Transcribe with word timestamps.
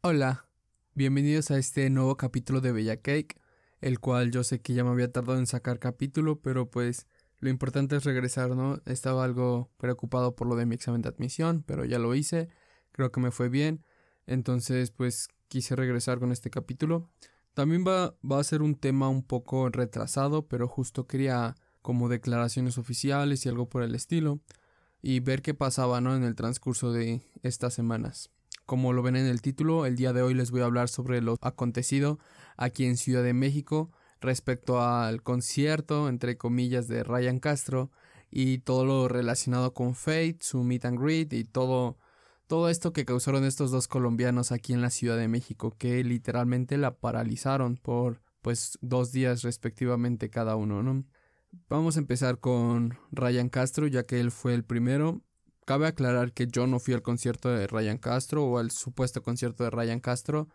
Hola, 0.00 0.46
bienvenidos 0.94 1.50
a 1.50 1.58
este 1.58 1.90
nuevo 1.90 2.16
capítulo 2.16 2.60
de 2.60 2.72
Bella 2.72 2.96
Cake, 3.02 3.40
el 3.80 4.00
cual 4.00 4.30
yo 4.30 4.42
sé 4.42 4.60
que 4.60 4.74
ya 4.74 4.84
me 4.84 4.90
había 4.90 5.12
tardado 5.12 5.38
en 5.38 5.46
sacar 5.46 5.78
capítulo, 5.78 6.40
pero 6.40 6.70
pues 6.70 7.06
lo 7.40 7.50
importante 7.50 7.96
es 7.96 8.04
regresar, 8.04 8.50
¿no? 8.50 8.80
Estaba 8.86 9.24
algo 9.24 9.70
preocupado 9.76 10.34
por 10.34 10.46
lo 10.46 10.56
de 10.56 10.66
mi 10.66 10.76
examen 10.76 11.02
de 11.02 11.08
admisión, 11.08 11.62
pero 11.66 11.84
ya 11.84 11.98
lo 11.98 12.14
hice, 12.14 12.48
creo 12.92 13.12
que 13.12 13.20
me 13.20 13.30
fue 13.30 13.48
bien, 13.48 13.84
entonces 14.26 14.90
pues 14.92 15.28
quise 15.48 15.76
regresar 15.76 16.20
con 16.20 16.32
este 16.32 16.48
capítulo. 16.48 17.10
También 17.58 17.84
va, 17.84 18.14
va 18.22 18.38
a 18.38 18.44
ser 18.44 18.62
un 18.62 18.76
tema 18.76 19.08
un 19.08 19.24
poco 19.24 19.68
retrasado, 19.68 20.46
pero 20.46 20.68
justo 20.68 21.08
quería 21.08 21.56
como 21.82 22.08
declaraciones 22.08 22.78
oficiales 22.78 23.44
y 23.44 23.48
algo 23.48 23.68
por 23.68 23.82
el 23.82 23.96
estilo, 23.96 24.38
y 25.02 25.18
ver 25.18 25.42
qué 25.42 25.54
pasaba, 25.54 26.00
¿no? 26.00 26.14
En 26.14 26.22
el 26.22 26.36
transcurso 26.36 26.92
de 26.92 27.20
estas 27.42 27.74
semanas. 27.74 28.30
Como 28.64 28.92
lo 28.92 29.02
ven 29.02 29.16
en 29.16 29.26
el 29.26 29.42
título, 29.42 29.86
el 29.86 29.96
día 29.96 30.12
de 30.12 30.22
hoy 30.22 30.34
les 30.34 30.52
voy 30.52 30.60
a 30.60 30.66
hablar 30.66 30.88
sobre 30.88 31.20
lo 31.20 31.36
acontecido 31.40 32.20
aquí 32.56 32.84
en 32.84 32.96
Ciudad 32.96 33.24
de 33.24 33.34
México 33.34 33.90
respecto 34.20 34.80
al 34.80 35.24
concierto, 35.24 36.08
entre 36.08 36.36
comillas, 36.36 36.86
de 36.86 37.02
Ryan 37.02 37.40
Castro 37.40 37.90
y 38.30 38.58
todo 38.58 38.84
lo 38.84 39.08
relacionado 39.08 39.74
con 39.74 39.96
Fate, 39.96 40.38
su 40.42 40.62
meet 40.62 40.84
and 40.84 41.02
greet 41.02 41.32
y 41.32 41.42
todo, 41.42 41.98
todo 42.48 42.70
esto 42.70 42.92
que 42.92 43.04
causaron 43.04 43.44
estos 43.44 43.70
dos 43.70 43.88
colombianos 43.88 44.52
aquí 44.52 44.72
en 44.72 44.80
la 44.80 44.90
Ciudad 44.90 45.18
de 45.18 45.28
México, 45.28 45.74
que 45.78 46.02
literalmente 46.02 46.78
la 46.78 46.96
paralizaron 46.98 47.76
por 47.76 48.22
pues 48.40 48.78
dos 48.80 49.12
días 49.12 49.42
respectivamente 49.42 50.30
cada 50.30 50.56
uno, 50.56 50.82
¿no? 50.82 51.04
Vamos 51.68 51.96
a 51.96 52.00
empezar 52.00 52.40
con 52.40 52.98
Ryan 53.12 53.50
Castro, 53.50 53.86
ya 53.86 54.04
que 54.04 54.18
él 54.18 54.30
fue 54.30 54.54
el 54.54 54.64
primero. 54.64 55.22
Cabe 55.66 55.86
aclarar 55.86 56.32
que 56.32 56.46
yo 56.46 56.66
no 56.66 56.78
fui 56.78 56.94
al 56.94 57.02
concierto 57.02 57.50
de 57.50 57.66
Ryan 57.66 57.98
Castro 57.98 58.44
o 58.44 58.58
al 58.58 58.70
supuesto 58.70 59.22
concierto 59.22 59.64
de 59.64 59.70
Ryan 59.70 60.00
Castro, 60.00 60.48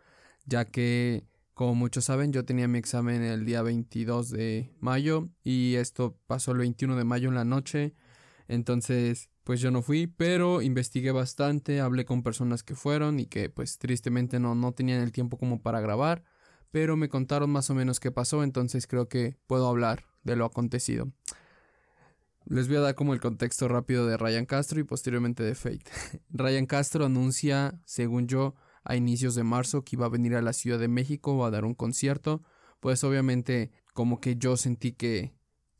ya 0.46 0.64
que, 0.64 1.24
como 1.54 1.76
muchos 1.76 2.06
saben, 2.06 2.32
yo 2.32 2.44
tenía 2.44 2.66
mi 2.66 2.78
examen 2.78 3.22
el 3.22 3.44
día 3.44 3.62
22 3.62 4.30
de 4.30 4.74
mayo 4.80 5.28
y 5.44 5.76
esto 5.76 6.18
pasó 6.26 6.50
el 6.50 6.58
21 6.58 6.96
de 6.96 7.04
mayo 7.04 7.28
en 7.28 7.36
la 7.36 7.44
noche. 7.44 7.94
Entonces, 8.48 9.30
pues 9.44 9.60
yo 9.60 9.70
no 9.70 9.82
fui, 9.82 10.06
pero 10.06 10.62
investigué 10.62 11.12
bastante, 11.12 11.80
hablé 11.80 12.04
con 12.04 12.22
personas 12.22 12.62
que 12.62 12.74
fueron 12.74 13.20
y 13.20 13.26
que 13.26 13.50
pues 13.50 13.78
tristemente 13.78 14.40
no, 14.40 14.54
no 14.54 14.72
tenían 14.72 15.02
el 15.02 15.12
tiempo 15.12 15.38
como 15.38 15.62
para 15.62 15.80
grabar, 15.80 16.24
pero 16.70 16.96
me 16.96 17.10
contaron 17.10 17.50
más 17.50 17.70
o 17.70 17.74
menos 17.74 18.00
qué 18.00 18.10
pasó, 18.10 18.42
entonces 18.42 18.86
creo 18.86 19.08
que 19.08 19.36
puedo 19.46 19.68
hablar 19.68 20.06
de 20.24 20.36
lo 20.36 20.46
acontecido. 20.46 21.12
Les 22.46 22.68
voy 22.68 22.78
a 22.78 22.80
dar 22.80 22.94
como 22.94 23.14
el 23.14 23.20
contexto 23.20 23.68
rápido 23.68 24.06
de 24.06 24.16
Ryan 24.16 24.44
Castro 24.44 24.80
y 24.80 24.84
posteriormente 24.84 25.42
de 25.42 25.54
Fate. 25.54 25.84
Ryan 26.30 26.66
Castro 26.66 27.06
anuncia, 27.06 27.80
según 27.86 28.26
yo, 28.26 28.54
a 28.82 28.96
inicios 28.96 29.34
de 29.34 29.44
marzo 29.44 29.82
que 29.82 29.96
iba 29.96 30.06
a 30.06 30.10
venir 30.10 30.34
a 30.34 30.42
la 30.42 30.52
Ciudad 30.52 30.78
de 30.78 30.88
México 30.88 31.44
a 31.44 31.50
dar 31.50 31.64
un 31.64 31.74
concierto. 31.74 32.42
Pues 32.80 33.02
obviamente 33.02 33.72
como 33.94 34.20
que 34.20 34.36
yo 34.36 34.58
sentí 34.58 34.92
que 34.92 35.32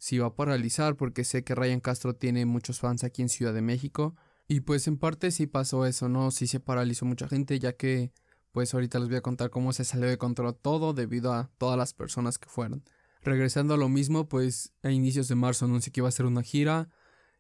se 0.05 0.17
iba 0.17 0.27
a 0.27 0.35
paralizar 0.35 0.97
porque 0.97 1.25
sé 1.25 1.45
que 1.45 1.55
Ryan 1.55 1.81
Castro 1.81 2.15
tiene 2.15 2.45
muchos 2.45 2.79
fans 2.79 3.05
aquí 3.05 3.23
en 3.23 3.31
Ciudad 3.31 3.55
de 3.55 3.63
México. 3.63 4.15
Y 4.47 4.61
pues 4.61 4.87
en 4.87 4.99
parte 4.99 5.31
sí 5.31 5.47
pasó 5.47 5.87
eso, 5.87 6.11
¿no? 6.11 6.31
Sí 6.31 6.47
se 6.47 6.61
paralizó 6.61 7.07
mucha 7.07 7.27
gente 7.27 7.59
ya 7.59 7.73
que 7.73 8.13
pues 8.53 8.75
ahorita 8.75 8.99
les 8.99 9.09
voy 9.09 9.17
a 9.17 9.23
contar 9.23 9.49
cómo 9.49 9.73
se 9.73 9.83
salió 9.83 10.07
de 10.07 10.19
control 10.19 10.55
todo 10.61 10.93
debido 10.93 11.33
a 11.33 11.51
todas 11.57 11.79
las 11.79 11.95
personas 11.95 12.37
que 12.37 12.51
fueron. 12.51 12.85
Regresando 13.23 13.73
a 13.73 13.77
lo 13.79 13.89
mismo, 13.89 14.29
pues 14.29 14.75
a 14.83 14.91
inicios 14.91 15.27
de 15.29 15.37
marzo 15.37 15.65
anuncié 15.65 15.91
que 15.91 16.01
iba 16.01 16.09
a 16.11 16.13
ser 16.13 16.27
una 16.27 16.43
gira. 16.43 16.91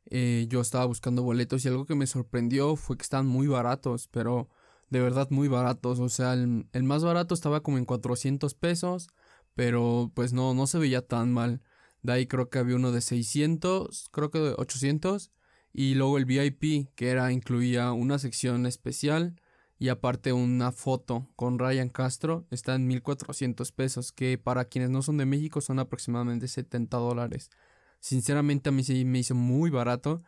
Eh, 0.06 0.47
yo 0.49 0.62
estaba 0.62 0.87
buscando 0.87 1.23
boletos 1.23 1.67
y 1.67 1.69
algo 1.69 1.84
que 1.84 1.95
me 1.95 2.06
sorprendió 2.06 2.77
fue 2.77 2.97
que 2.97 3.03
estaban 3.03 3.27
muy 3.27 3.47
baratos, 3.47 4.09
pero 4.09 4.49
de 4.88 5.00
verdad 5.00 5.28
muy 5.28 5.49
baratos. 5.49 6.00
O 6.00 6.09
sea, 6.09 6.33
el, 6.33 6.67
el, 6.72 6.83
más 6.84 7.05
barato 7.05 7.34
estaba 7.34 7.62
como 7.62 7.77
en 7.77 7.84
400 7.84 8.55
pesos, 8.55 9.09
pero 9.55 10.11
pues 10.15 10.33
no, 10.33 10.55
no 10.55 10.67
se 10.67 10.78
veía 10.78 11.06
tan 11.06 11.31
mal. 11.31 11.61
De 12.04 12.12
ahí 12.12 12.26
creo 12.26 12.50
que 12.50 12.59
había 12.59 12.76
uno 12.76 12.92
de 12.92 13.00
600, 13.00 14.10
creo 14.12 14.31
que 14.31 14.38
de 14.38 14.54
800. 14.59 15.32
Y 15.72 15.94
luego 15.94 16.19
el 16.19 16.26
VIP, 16.26 16.94
que 16.94 17.09
era, 17.09 17.32
incluía 17.32 17.92
una 17.92 18.19
sección 18.19 18.66
especial 18.66 19.41
y 19.78 19.88
aparte 19.88 20.32
una 20.32 20.70
foto 20.70 21.31
con 21.34 21.59
Ryan 21.59 21.88
Castro 21.88 22.47
está 22.50 22.75
en 22.75 22.87
1400 22.87 23.72
pesos 23.72 24.12
que 24.12 24.38
para 24.38 24.66
quienes 24.66 24.91
no 24.91 25.03
son 25.03 25.16
de 25.16 25.26
México 25.26 25.60
son 25.60 25.78
aproximadamente 25.78 26.47
70 26.47 26.97
dólares 26.97 27.50
sinceramente 27.98 28.69
a 28.69 28.72
mí 28.72 28.84
sí 28.84 29.04
me 29.04 29.19
hizo 29.19 29.34
muy 29.34 29.70
barato 29.70 30.22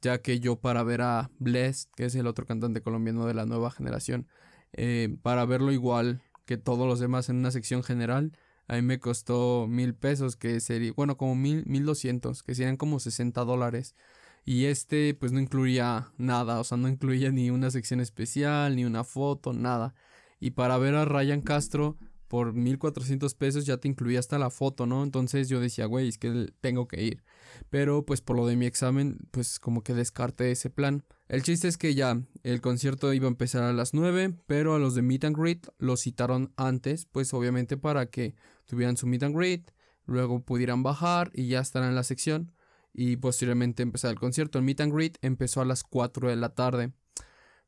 ya 0.00 0.22
que 0.22 0.38
yo 0.38 0.60
para 0.60 0.84
ver 0.84 1.02
a 1.02 1.30
Bless 1.40 1.88
que 1.96 2.04
es 2.04 2.14
el 2.14 2.28
otro 2.28 2.46
cantante 2.46 2.80
colombiano 2.80 3.26
de 3.26 3.34
la 3.34 3.44
nueva 3.44 3.72
generación 3.72 4.28
eh, 4.72 5.16
para 5.22 5.44
verlo 5.46 5.72
igual 5.72 6.22
que 6.44 6.56
todos 6.56 6.86
los 6.86 7.00
demás 7.00 7.28
en 7.28 7.36
una 7.36 7.50
sección 7.50 7.82
general 7.82 8.38
a 8.72 8.76
mí 8.76 8.82
me 8.82 8.98
costó 8.98 9.66
mil 9.68 9.94
pesos 9.94 10.34
que 10.34 10.58
sería 10.60 10.92
bueno 10.94 11.18
como 11.18 11.34
mil 11.34 11.62
mil 11.66 11.84
doscientos 11.84 12.42
que 12.42 12.54
serían 12.54 12.78
como 12.78 13.00
60 13.00 13.44
dólares 13.44 13.94
y 14.46 14.64
este 14.64 15.12
pues 15.14 15.30
no 15.32 15.40
incluía 15.40 16.10
nada, 16.16 16.58
o 16.58 16.64
sea, 16.64 16.78
no 16.78 16.88
incluía 16.88 17.30
ni 17.30 17.50
una 17.50 17.70
sección 17.70 18.00
especial, 18.00 18.74
ni 18.74 18.84
una 18.84 19.04
foto, 19.04 19.52
nada. 19.52 19.94
Y 20.40 20.52
para 20.52 20.78
ver 20.78 20.94
a 20.94 21.04
Ryan 21.04 21.42
Castro 21.42 21.96
por 22.32 22.54
1400 22.54 23.34
pesos 23.34 23.66
ya 23.66 23.76
te 23.76 23.88
incluía 23.88 24.18
hasta 24.18 24.38
la 24.38 24.48
foto, 24.48 24.86
¿no? 24.86 25.02
Entonces 25.02 25.50
yo 25.50 25.60
decía, 25.60 25.84
güey, 25.84 26.08
es 26.08 26.16
que 26.16 26.50
tengo 26.62 26.88
que 26.88 27.02
ir. 27.02 27.22
Pero 27.68 28.06
pues 28.06 28.22
por 28.22 28.36
lo 28.36 28.46
de 28.46 28.56
mi 28.56 28.64
examen, 28.64 29.18
pues 29.32 29.60
como 29.60 29.82
que 29.82 29.92
descarté 29.92 30.50
ese 30.50 30.70
plan. 30.70 31.04
El 31.28 31.42
chiste 31.42 31.68
es 31.68 31.76
que 31.76 31.94
ya 31.94 32.22
el 32.42 32.62
concierto 32.62 33.12
iba 33.12 33.26
a 33.26 33.28
empezar 33.28 33.64
a 33.64 33.74
las 33.74 33.92
9, 33.92 34.34
pero 34.46 34.74
a 34.74 34.78
los 34.78 34.94
de 34.94 35.02
Meet 35.02 35.24
and 35.24 35.36
Greet 35.36 35.66
los 35.76 36.00
citaron 36.00 36.54
antes, 36.56 37.04
pues 37.04 37.34
obviamente 37.34 37.76
para 37.76 38.06
que 38.06 38.34
tuvieran 38.64 38.96
su 38.96 39.06
Meet 39.06 39.24
and 39.24 39.36
Greet, 39.36 39.70
luego 40.06 40.42
pudieran 40.42 40.82
bajar 40.82 41.32
y 41.34 41.48
ya 41.48 41.60
estar 41.60 41.84
en 41.84 41.94
la 41.94 42.02
sección 42.02 42.54
y 42.94 43.16
posteriormente 43.16 43.82
empezar 43.82 44.10
el 44.10 44.18
concierto. 44.18 44.56
El 44.56 44.64
meet 44.64 44.80
and 44.80 44.94
greet 44.94 45.18
empezó 45.20 45.60
a 45.60 45.66
las 45.66 45.84
4 45.84 46.30
de 46.30 46.36
la 46.36 46.54
tarde. 46.54 46.92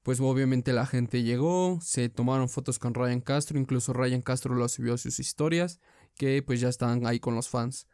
Pues 0.04 0.20
obviamente 0.20 0.74
la 0.74 0.84
gente 0.84 1.22
llegó, 1.22 1.78
se 1.80 2.10
tomaron 2.10 2.50
fotos 2.50 2.78
con 2.78 2.92
Ryan 2.92 3.22
Castro, 3.22 3.58
incluso 3.58 3.94
Ryan 3.94 4.20
Castro 4.20 4.54
lo 4.54 4.68
subió 4.68 4.92
a 4.94 4.98
sus 4.98 5.18
historias, 5.18 5.80
que 6.14 6.42
pues 6.42 6.60
ya 6.60 6.68
estaban 6.68 7.06
ahí 7.06 7.20
con 7.20 7.34
los 7.34 7.48
fans. 7.48 7.88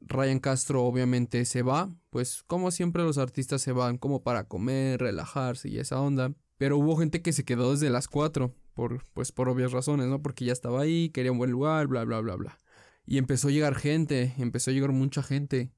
Ryan 0.00 0.40
Castro 0.40 0.82
obviamente 0.82 1.44
se 1.44 1.60
va, 1.60 1.90
pues 2.08 2.42
como 2.44 2.70
siempre 2.70 3.02
los 3.02 3.18
artistas 3.18 3.60
se 3.60 3.72
van 3.72 3.98
como 3.98 4.22
para 4.22 4.48
comer, 4.48 5.00
relajarse 5.00 5.68
y 5.68 5.78
esa 5.78 6.00
onda. 6.00 6.32
Pero 6.56 6.78
hubo 6.78 6.96
gente 6.96 7.20
que 7.20 7.34
se 7.34 7.44
quedó 7.44 7.72
desde 7.72 7.90
las 7.90 8.08
4, 8.08 8.54
por, 8.72 9.04
pues 9.12 9.30
por 9.30 9.50
obvias 9.50 9.72
razones, 9.72 10.06
¿no? 10.06 10.22
Porque 10.22 10.46
ya 10.46 10.54
estaba 10.54 10.80
ahí, 10.80 11.10
quería 11.10 11.32
un 11.32 11.38
buen 11.38 11.50
lugar, 11.50 11.86
bla, 11.86 12.04
bla, 12.04 12.20
bla, 12.20 12.36
bla. 12.36 12.58
Y 13.04 13.18
empezó 13.18 13.48
a 13.48 13.50
llegar 13.50 13.74
gente, 13.74 14.32
empezó 14.38 14.70
a 14.70 14.74
llegar 14.74 14.92
mucha 14.92 15.22
gente. 15.22 15.70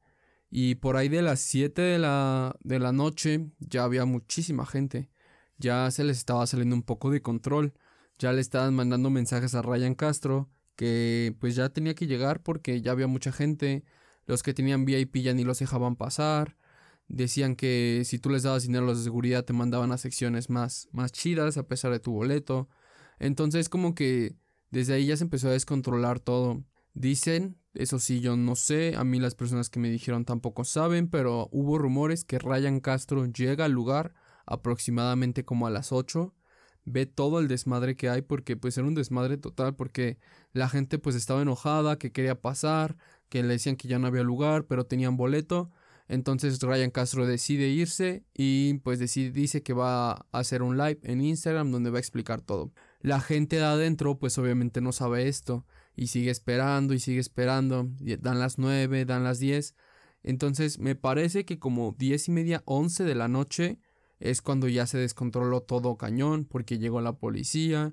Y 0.51 0.77
por 0.77 0.97
ahí 0.97 1.09
de 1.09 1.23
las 1.23 1.41
7 1.41 1.83
de 1.83 1.99
la, 1.99 2.55
de 2.62 2.79
la 2.79 2.93
noche 2.93 3.51
ya 3.59 3.83
había 3.83 4.05
muchísima 4.05 4.67
gente. 4.67 5.11
Ya 5.65 5.91
se 5.91 6.05
les 6.05 6.19
estaba 6.19 6.47
saliendo 6.47 6.77
un 6.77 6.83
poco 6.83 7.11
de 7.11 7.23
control. 7.23 7.73
Ya 8.19 8.35
le 8.35 8.43
estaban 8.43 8.75
mandando 8.75 9.09
mensajes 9.09 9.55
a 9.55 9.63
Ryan 9.63 9.95
Castro 9.95 10.51
que 10.77 11.35
pues 11.41 11.55
ya 11.57 11.71
tenía 11.71 11.95
que 11.95 12.07
llegar 12.07 12.43
porque 12.43 12.83
ya 12.83 12.93
había 12.93 13.07
mucha 13.07 13.33
gente. 13.33 13.83
Los 14.27 14.43
que 14.43 14.53
tenían 14.53 14.85
VIP 14.85 15.17
ya 15.23 15.33
ni 15.33 15.43
los 15.43 15.61
dejaban 15.61 15.97
pasar. 15.97 16.59
Decían 17.09 17.57
que 17.57 18.03
si 18.05 18.19
tú 18.19 18.29
les 18.29 18.43
dabas 18.43 18.65
dinero 18.65 18.85
a 18.85 18.89
los 18.89 18.99
de 18.99 19.05
seguridad 19.05 19.47
te 19.47 19.55
mandaban 19.55 19.91
a 19.91 19.97
secciones 19.97 20.51
más, 20.51 20.89
más 20.93 21.13
chidas 21.13 21.57
a 21.57 21.67
pesar 21.67 21.93
de 21.93 22.01
tu 22.01 22.13
boleto. 22.13 22.69
Entonces 23.19 23.71
como 23.71 23.95
que 23.95 24.37
desde 24.71 24.93
ahí 24.93 25.07
ya 25.07 25.17
se 25.17 25.25
empezó 25.25 25.49
a 25.49 25.53
descontrolar 25.53 26.21
todo. 26.21 26.63
Dicen 26.93 27.57
eso 27.73 27.99
sí, 27.99 28.21
yo 28.21 28.37
no 28.37 28.55
sé, 28.55 28.97
a 28.99 29.05
mí 29.05 29.19
las 29.19 29.35
personas 29.35 29.71
que 29.71 29.81
me 29.81 29.88
dijeron 29.88 30.27
tampoco 30.27 30.65
saben, 30.65 31.09
pero 31.09 31.49
hubo 31.53 31.79
rumores 31.79 32.25
que 32.25 32.38
Ryan 32.38 32.81
Castro 32.81 33.25
llega 33.25 33.65
al 33.65 33.73
lugar 33.73 34.15
aproximadamente 34.46 35.44
como 35.44 35.67
a 35.67 35.70
las 35.70 35.93
8, 35.93 36.35
ve 36.85 37.06
todo 37.06 37.41
el 37.41 37.49
desmadre 37.49 37.96
que 37.96 38.08
hay 38.08 38.23
porque 38.23 38.56
pues 38.56 38.76
era 38.76 38.87
un 38.87 38.94
desmadre 38.94 39.38
total 39.38 39.75
porque 39.75 40.19
la 40.52 40.69
gente 40.69 40.99
pues 40.99 41.17
estaba 41.17 41.43
enojada, 41.43 41.99
que 41.99 42.12
quería 42.12 42.41
pasar, 42.41 42.96
que 43.29 43.43
le 43.43 43.49
decían 43.49 43.76
que 43.76 43.88
ya 43.88 43.99
no 43.99 44.06
había 44.06 44.23
lugar, 44.23 44.67
pero 44.67 44.87
tenían 44.87 45.17
boleto. 45.17 45.70
Entonces 46.06 46.61
Ryan 46.61 46.91
Castro 46.91 47.26
decide 47.26 47.69
irse 47.69 48.25
y 48.35 48.75
pues 48.75 48.99
decide, 48.99 49.31
dice 49.31 49.62
que 49.62 49.73
va 49.73 50.12
a 50.12 50.26
hacer 50.32 50.62
un 50.62 50.76
live 50.76 51.00
en 51.02 51.23
Instagram 51.23 51.70
donde 51.70 51.90
va 51.90 51.97
a 51.97 52.00
explicar 52.00 52.43
todo. 52.43 52.73
La 53.00 53.20
gente 53.20 53.56
de 53.56 53.64
adentro 53.64 54.19
pues 54.19 54.37
obviamente 54.38 54.81
no 54.81 54.93
sabe 54.93 55.29
esto 55.29 55.64
y 55.97 56.08
sigue 56.08 56.31
esperando 56.31 56.93
y 56.93 57.00
sigue 57.00 57.20
esperando. 57.20 57.88
dan 58.20 58.38
las 58.38 58.58
9, 58.58 59.06
dan 59.06 59.25
las 59.25 59.38
10. 59.38 59.75
Entonces 60.23 60.79
me 60.79 60.94
parece 60.94 61.44
que 61.44 61.58
como 61.58 61.94
10 61.99 62.29
y 62.29 62.31
media, 62.32 62.62
11 62.67 63.05
de 63.05 63.14
la 63.14 63.29
noche 63.29 63.79
es 64.20 64.43
cuando 64.43 64.69
ya 64.69 64.87
se 64.87 64.99
descontroló 64.99 65.62
todo 65.62 65.96
cañón 65.96 66.44
porque 66.44 66.78
llegó 66.78 67.00
la 67.00 67.16
policía. 67.16 67.93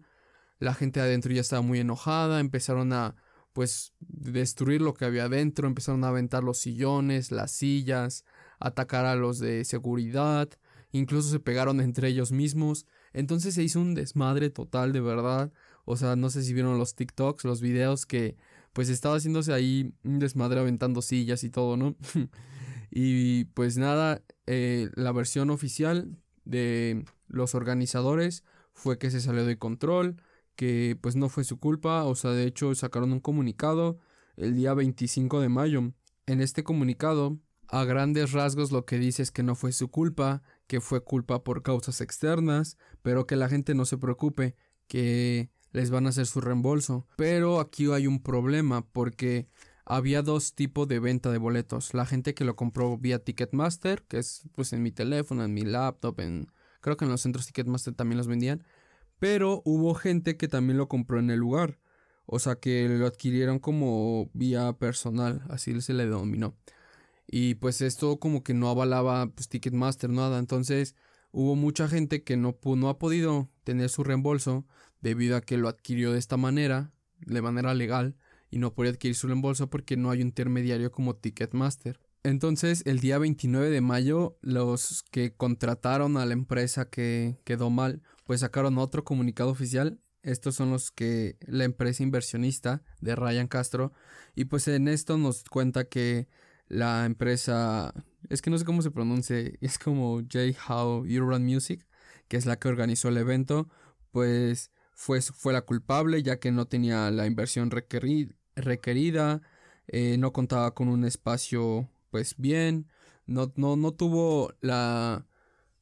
La 0.60 0.74
gente 0.74 1.00
adentro 1.02 1.34
ya 1.34 1.42
estaba 1.42 1.62
muy 1.62 1.80
enojada, 1.80 2.40
empezaron 2.40 2.94
a 2.94 3.16
pues 3.54 3.94
destruir 4.00 4.82
lo 4.82 4.94
que 4.94 5.06
había 5.06 5.26
adentro, 5.26 5.68
empezaron 5.68 6.04
a 6.04 6.10
aventar 6.10 6.44
los 6.44 6.60
sillones, 6.60 7.32
las 7.32 7.52
sillas, 7.52 8.26
atacar 8.60 9.06
a 9.06 9.16
los 9.16 9.40
de 9.40 9.66
seguridad, 9.66 10.50
incluso 10.92 11.30
se 11.30 11.40
pegaron 11.40 11.82
entre 11.82 12.08
ellos 12.08 12.32
mismos, 12.32 12.86
entonces 13.14 13.56
se 13.56 13.64
hizo 13.64 13.82
un 13.82 13.94
desmadre 13.94 14.50
total 14.50 14.94
de 14.94 15.02
verdad, 15.02 15.52
o 15.86 15.98
sea, 15.98 16.16
no 16.16 16.30
sé 16.30 16.44
si 16.44 16.54
vieron 16.54 16.78
los 16.78 16.96
TikToks, 16.96 17.44
los 17.44 17.62
videos 17.62 18.06
que 18.06 18.38
pues 18.74 18.88
estaba 18.88 19.18
haciéndose 19.18 19.52
ahí 19.54 19.94
un 20.04 20.20
desmadre 20.20 20.60
aventando 20.60 21.02
sillas 21.02 21.44
y 21.44 21.50
todo, 21.50 21.76
¿no? 21.76 21.96
y 22.92 23.46
pues 23.46 23.78
nada, 23.78 24.22
eh, 24.46 24.90
la 24.96 25.14
versión 25.14 25.50
oficial 25.50 26.18
de 26.44 27.06
los 27.28 27.56
organizadores 27.56 28.44
fue 28.74 28.98
que 28.98 29.10
se 29.10 29.22
salió 29.22 29.46
de 29.46 29.58
control, 29.58 30.22
que 30.56 30.98
pues 31.02 31.16
no 31.16 31.30
fue 31.30 31.46
su 31.46 31.58
culpa, 31.58 32.04
o 32.04 32.16
sea, 32.16 32.32
de 32.32 32.46
hecho 32.46 32.76
sacaron 32.76 33.14
un 33.14 33.22
comunicado 33.22 34.00
el 34.36 34.56
día 34.56 34.74
25 34.74 35.40
de 35.40 35.50
mayo. 35.50 35.94
En 36.26 36.42
este 36.42 36.64
comunicado, 36.64 37.40
a 37.68 37.86
grandes 37.86 38.34
rasgos 38.34 38.72
lo 38.72 38.86
que 38.86 39.00
dice 39.00 39.24
es 39.24 39.32
que 39.32 39.44
no 39.44 39.56
fue 39.56 39.72
su 39.72 39.90
culpa, 39.90 40.44
que 40.68 40.82
fue 40.82 41.04
culpa 41.04 41.44
por 41.44 41.64
causas 41.64 42.02
externas, 42.02 42.78
pero 43.02 43.26
que 43.26 43.38
la 43.38 43.48
gente 43.48 43.74
no 43.74 43.86
se 43.86 43.98
preocupe, 43.98 44.56
que 44.88 45.50
les 45.72 45.90
van 45.90 46.06
a 46.06 46.10
hacer 46.10 46.26
su 46.26 46.42
reembolso. 46.42 47.08
Pero 47.16 47.62
aquí 47.62 47.90
hay 47.92 48.08
un 48.08 48.22
problema 48.22 48.86
porque 48.86 49.48
había 49.86 50.22
dos 50.22 50.54
tipos 50.56 50.88
de 50.88 51.00
venta 51.00 51.32
de 51.32 51.38
boletos. 51.38 51.94
La 51.94 52.06
gente 52.06 52.34
que 52.34 52.46
lo 52.46 52.56
compró 52.56 52.98
vía 52.98 53.20
Ticketmaster, 53.20 54.04
que 54.04 54.20
es 54.20 54.44
pues 54.54 54.74
en 54.74 54.84
mi 54.84 54.92
teléfono, 54.92 55.44
en 55.44 55.54
mi 55.54 55.64
laptop, 55.64 56.20
en 56.20 56.52
creo 56.82 56.98
que 56.98 57.06
en 57.06 57.12
los 57.12 57.22
centros 57.22 57.46
Ticketmaster 57.48 57.94
también 57.94 58.18
los 58.18 58.28
vendían. 58.28 58.64
Pero 59.20 59.62
hubo 59.66 59.94
gente 59.94 60.38
que 60.38 60.48
también 60.48 60.78
lo 60.78 60.88
compró 60.88 61.20
en 61.20 61.30
el 61.30 61.40
lugar. 61.40 61.80
O 62.26 62.40
sea 62.40 62.56
que 62.56 62.88
lo 62.90 63.06
adquirieron 63.08 63.60
como 63.60 64.30
vía 64.34 64.74
personal, 64.74 65.44
así 65.50 65.80
se 65.82 65.94
le 65.94 66.06
denominó. 66.06 66.56
Y 67.28 67.56
pues 67.56 67.82
esto 67.82 68.20
como 68.20 68.44
que 68.44 68.54
no 68.54 68.70
avalaba 68.70 69.28
pues 69.28 69.50
Ticketmaster, 69.50 70.10
nada. 70.10 70.40
Entonces 70.40 70.96
hubo 71.32 71.56
mucha 71.56 71.88
gente 71.88 72.24
que 72.24 72.38
no, 72.38 72.58
no 72.64 72.90
ha 72.90 73.00
podido 73.00 73.50
tener 73.64 73.90
su 73.90 74.04
reembolso 74.04 74.66
debido 75.02 75.38
a 75.38 75.42
que 75.42 75.58
lo 75.58 75.68
adquirió 75.68 76.12
de 76.14 76.20
esta 76.20 76.38
manera, 76.38 76.92
de 77.20 77.42
manera 77.42 77.74
legal, 77.74 78.16
y 78.52 78.60
no 78.60 78.74
podía 78.74 78.92
adquirir 78.92 79.16
su 79.16 79.28
reembolso 79.28 79.70
porque 79.70 79.98
no 79.98 80.12
hay 80.12 80.22
un 80.22 80.28
intermediario 80.28 80.92
como 80.92 81.16
Ticketmaster. 81.16 82.00
Entonces, 82.24 82.84
el 82.86 83.00
día 83.00 83.18
29 83.18 83.72
de 83.72 83.82
mayo, 83.82 84.38
los 84.42 85.04
que 85.10 85.34
contrataron 85.34 86.18
a 86.18 86.26
la 86.26 86.34
empresa 86.34 86.90
que 86.90 87.40
quedó 87.46 87.72
mal, 87.72 88.04
pues 88.26 88.42
sacaron 88.42 88.78
otro 88.78 89.04
comunicado 89.04 89.50
oficial. 89.50 90.00
Estos 90.22 90.54
son 90.56 90.70
los 90.70 90.92
que 90.92 91.38
la 91.42 91.64
empresa 91.64 92.04
inversionista 92.04 92.84
de 93.00 93.16
Ryan 93.16 93.48
Castro. 93.48 93.92
Y 94.36 94.46
pues 94.46 94.68
en 94.68 94.88
esto 94.88 95.18
nos 95.18 95.44
cuenta 95.46 95.86
que 95.86 96.28
la 96.68 97.06
empresa, 97.06 97.92
es 98.30 98.44
que 98.44 98.52
no 98.52 98.58
sé 98.60 98.66
cómo 98.66 98.84
se 98.84 98.92
pronuncia, 98.92 99.38
es 99.62 99.80
como 99.80 100.20
J. 100.20 100.40
How 100.70 101.00
Urban 101.00 101.44
Music, 101.44 101.88
que 102.28 102.38
es 102.38 102.46
la 102.46 102.60
que 102.60 102.68
organizó 102.68 103.10
el 103.10 103.18
evento, 103.18 103.68
pues 104.12 104.72
fue, 104.94 105.22
fue 105.22 105.54
la 105.54 105.64
culpable 105.64 106.22
ya 106.22 106.40
que 106.40 106.52
no 106.52 106.68
tenía 106.68 107.10
la 107.10 107.26
inversión 107.26 107.72
requerida, 107.72 108.36
eh, 109.88 110.18
no 110.18 110.34
contaba 110.34 110.74
con 110.74 110.88
un 110.88 111.06
espacio 111.06 111.90
pues 112.12 112.36
bien, 112.38 112.88
no, 113.26 113.52
no, 113.56 113.76
no 113.76 113.94
tuvo 113.94 114.54
la 114.62 115.26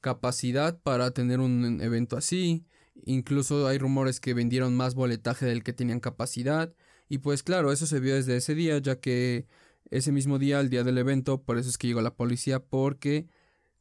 capacidad 0.02 0.80
para 0.82 1.12
tener 1.12 1.40
un 1.40 1.82
evento 1.82 2.18
así, 2.18 2.66
incluso 3.06 3.68
hay 3.68 3.78
rumores 3.78 4.20
que 4.20 4.34
vendieron 4.34 4.76
más 4.76 4.96
boletaje 4.96 5.46
del 5.46 5.64
que 5.64 5.74
tenían 5.74 6.00
capacidad, 6.00 6.74
y 7.10 7.20
pues 7.20 7.44
claro, 7.44 7.72
eso 7.72 7.88
se 7.88 8.00
vio 8.00 8.16
desde 8.16 8.38
ese 8.38 8.56
día, 8.56 8.78
ya 8.78 9.00
que 9.00 9.48
ese 9.92 10.12
mismo 10.12 10.38
día, 10.40 10.60
el 10.60 10.70
día 10.70 10.84
del 10.84 11.00
evento, 11.00 11.42
por 11.44 11.58
eso 11.58 11.70
es 11.70 11.78
que 11.78 11.88
llegó 11.88 12.02
la 12.02 12.16
policía, 12.16 12.60
porque 12.60 13.28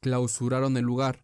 clausuraron 0.01 0.77
el 0.77 0.85
lugar. 0.85 1.23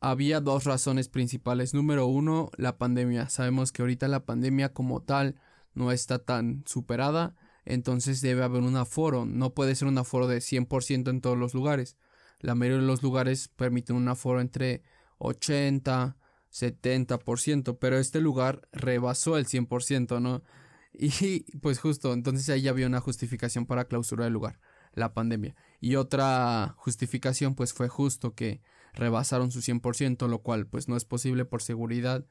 Había 0.00 0.40
dos 0.40 0.64
razones 0.64 1.08
principales. 1.08 1.74
Número 1.74 2.06
uno, 2.06 2.50
la 2.56 2.78
pandemia. 2.78 3.28
Sabemos 3.28 3.72
que 3.72 3.82
ahorita 3.82 4.06
la 4.06 4.24
pandemia 4.24 4.72
como 4.72 5.02
tal 5.02 5.34
no 5.78 5.92
está 5.92 6.18
tan 6.18 6.64
superada 6.66 7.34
entonces 7.68 8.22
debe 8.22 8.42
haber 8.44 8.62
un 8.62 8.76
aforo, 8.76 9.26
no 9.26 9.52
puede 9.52 9.74
ser 9.74 9.88
un 9.88 9.98
aforo 9.98 10.26
de 10.26 10.40
100% 10.40 11.10
en 11.10 11.20
todos 11.20 11.36
los 11.36 11.52
lugares. 11.52 11.98
La 12.40 12.54
mayoría 12.54 12.80
de 12.80 12.86
los 12.86 13.02
lugares 13.02 13.48
permiten 13.48 13.94
un 13.94 14.08
aforo 14.08 14.40
entre 14.40 14.82
80, 15.18 16.16
70%, 16.50 17.76
pero 17.78 17.98
este 17.98 18.22
lugar 18.22 18.66
rebasó 18.72 19.36
el 19.36 19.44
100%, 19.44 20.18
¿no? 20.18 20.42
Y 20.94 21.40
pues 21.60 21.78
justo, 21.78 22.14
entonces 22.14 22.48
ahí 22.48 22.68
había 22.68 22.86
una 22.86 23.00
justificación 23.00 23.66
para 23.66 23.84
clausurar 23.84 24.28
el 24.28 24.32
lugar, 24.32 24.60
la 24.94 25.12
pandemia. 25.12 25.54
Y 25.78 25.96
otra 25.96 26.74
justificación 26.78 27.54
pues 27.54 27.74
fue 27.74 27.88
justo 27.88 28.34
que 28.34 28.62
rebasaron 28.94 29.50
su 29.50 29.60
100%, 29.60 30.26
lo 30.26 30.38
cual 30.38 30.66
pues 30.66 30.88
no 30.88 30.96
es 30.96 31.04
posible 31.04 31.44
por 31.44 31.60
seguridad. 31.60 32.24